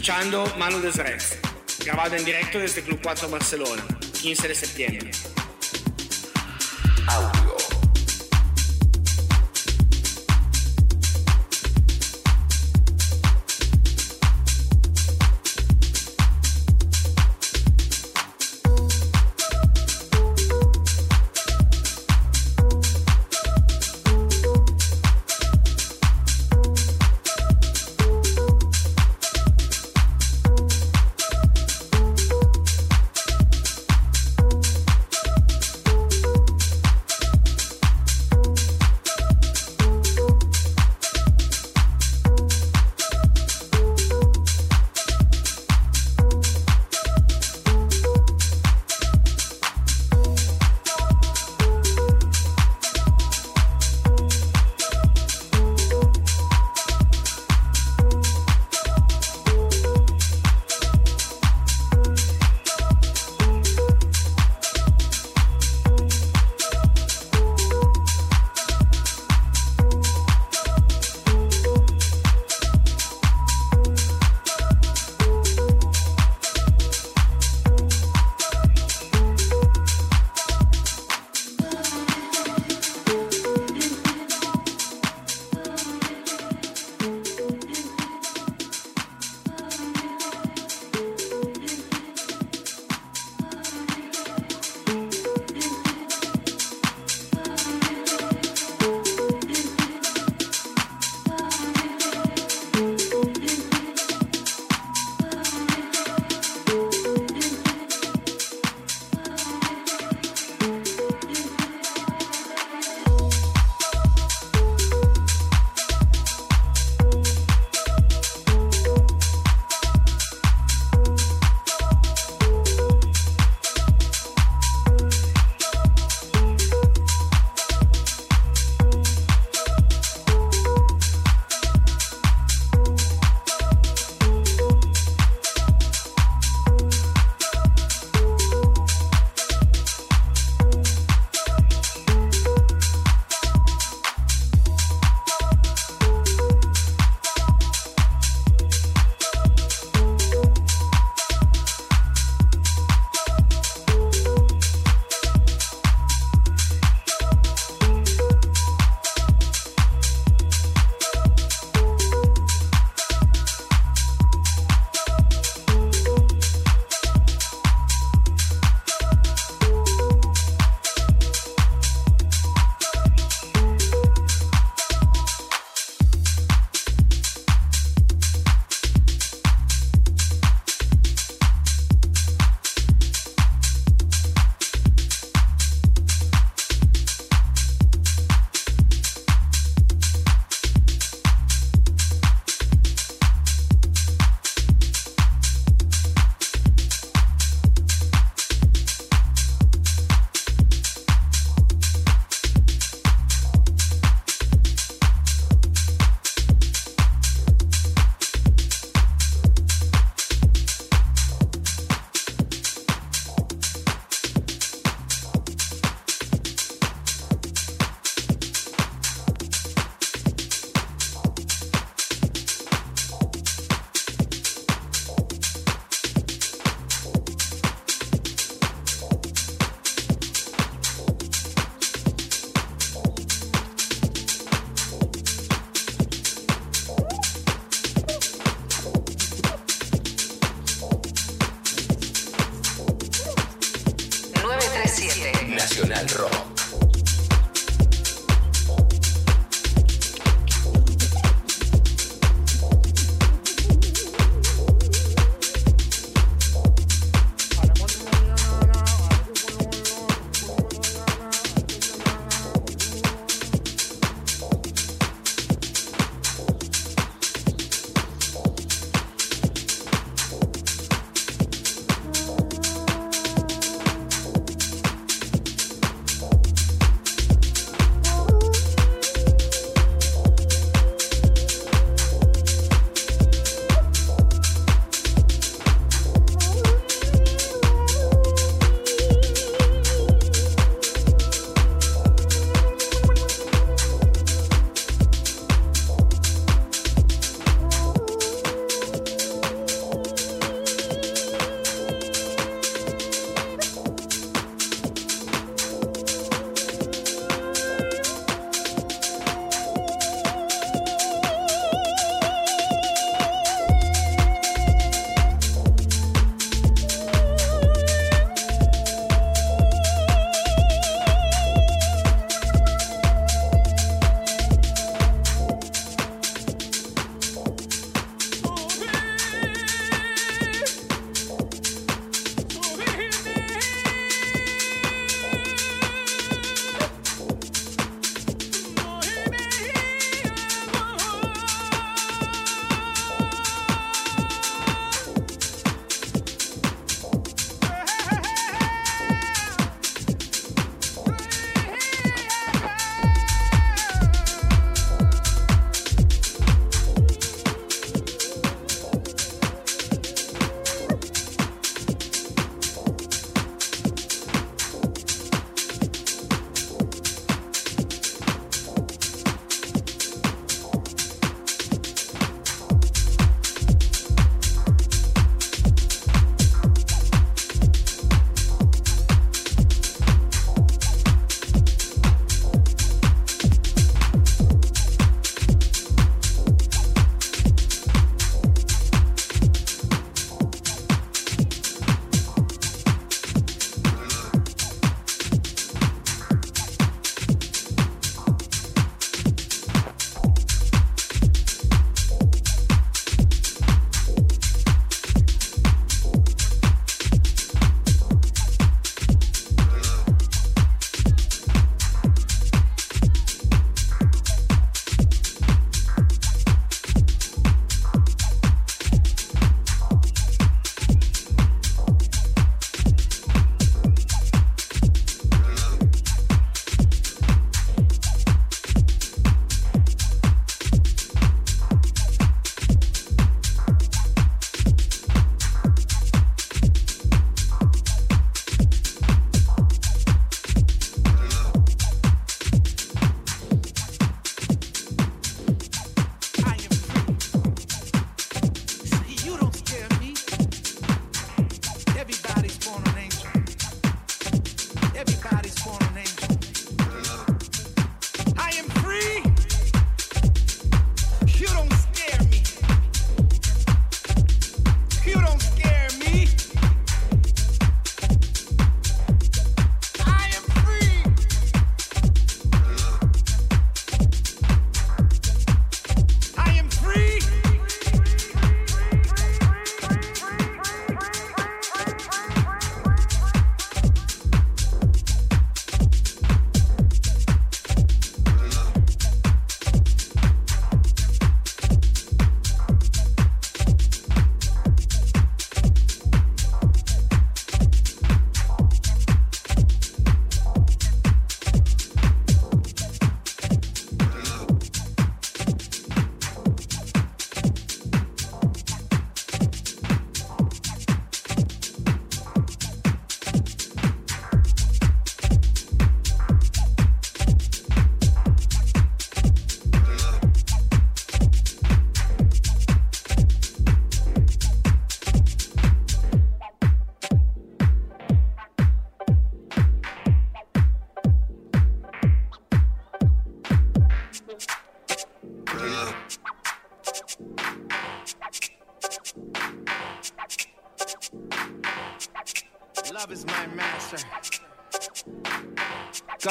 [0.00, 1.36] Escuchando Manu Desrex,
[1.84, 3.84] grabado en directo desde Club 4 Barcelona,
[4.22, 5.10] 15 de septiembre.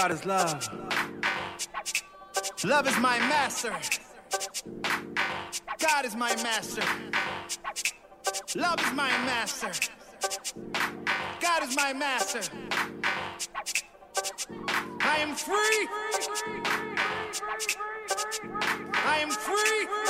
[0.01, 0.69] God is love.
[2.63, 3.73] Love is my master.
[5.77, 6.83] God is my master.
[8.55, 9.71] Love is my master.
[11.41, 12.39] God is my master.
[15.01, 15.87] I am free.
[18.93, 20.08] I am free.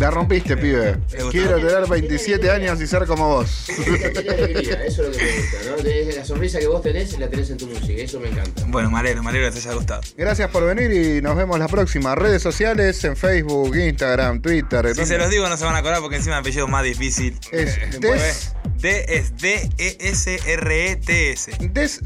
[0.00, 0.96] La rompiste, pibe.
[1.30, 3.68] Quiero tener 27 años y ser como vos.
[3.68, 6.16] Eso es lo que me gusta, ¿no?
[6.16, 8.64] La sonrisa que vos tenés, la tenés en tu música, eso me encanta.
[8.68, 10.00] Bueno, me alegro, me alegro que te haya gustado.
[10.16, 12.14] Gracias por venir y nos vemos la próxima.
[12.14, 14.94] Redes sociales en Facebook, Instagram, Twitter.
[14.94, 16.84] Si se los digo no se van a acordar porque encima el apellido es más
[16.84, 17.38] difícil.
[17.52, 21.52] Es Des, D es D E S R E T S.
[21.60, 22.00] Des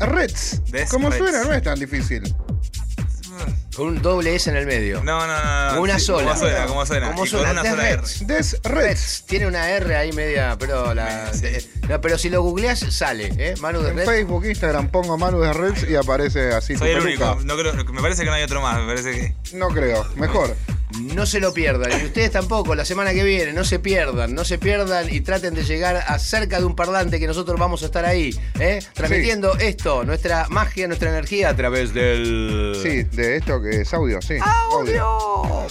[0.91, 2.23] Como suena, no es tan difícil.
[3.77, 5.03] Con un doble S en el medio.
[5.03, 5.81] No, no, no.
[5.83, 6.29] una Sí, sola.
[6.35, 7.09] Como suena, como suena.
[7.11, 7.97] Como Y suena, con una Des sola R.
[7.97, 8.27] Reds.
[8.27, 9.25] Des Reds.
[9.27, 11.31] Tiene una R ahí media, pero la.
[11.33, 13.55] de- no, pero si lo googleas sale, ¿eh?
[13.61, 14.05] Manu de En Red.
[14.07, 17.33] Facebook, Instagram pongo Manu de Reds y aparece así Soy tu el peluca.
[17.33, 17.45] único.
[17.47, 18.79] No creo, me parece que no hay otro más.
[18.81, 19.57] Me parece que.
[19.57, 20.07] No creo.
[20.17, 20.55] Mejor.
[21.01, 24.45] No se lo pierdan, y ustedes tampoco, la semana que viene, no se pierdan, no
[24.45, 27.87] se pierdan y traten de llegar a cerca de un parlante que nosotros vamos a
[27.87, 28.81] estar ahí, ¿eh?
[28.93, 32.79] transmitiendo esto, nuestra magia, nuestra energía a través del...
[32.83, 34.37] Sí, de esto que es audio, sí.
[34.41, 35.67] ¡Audio!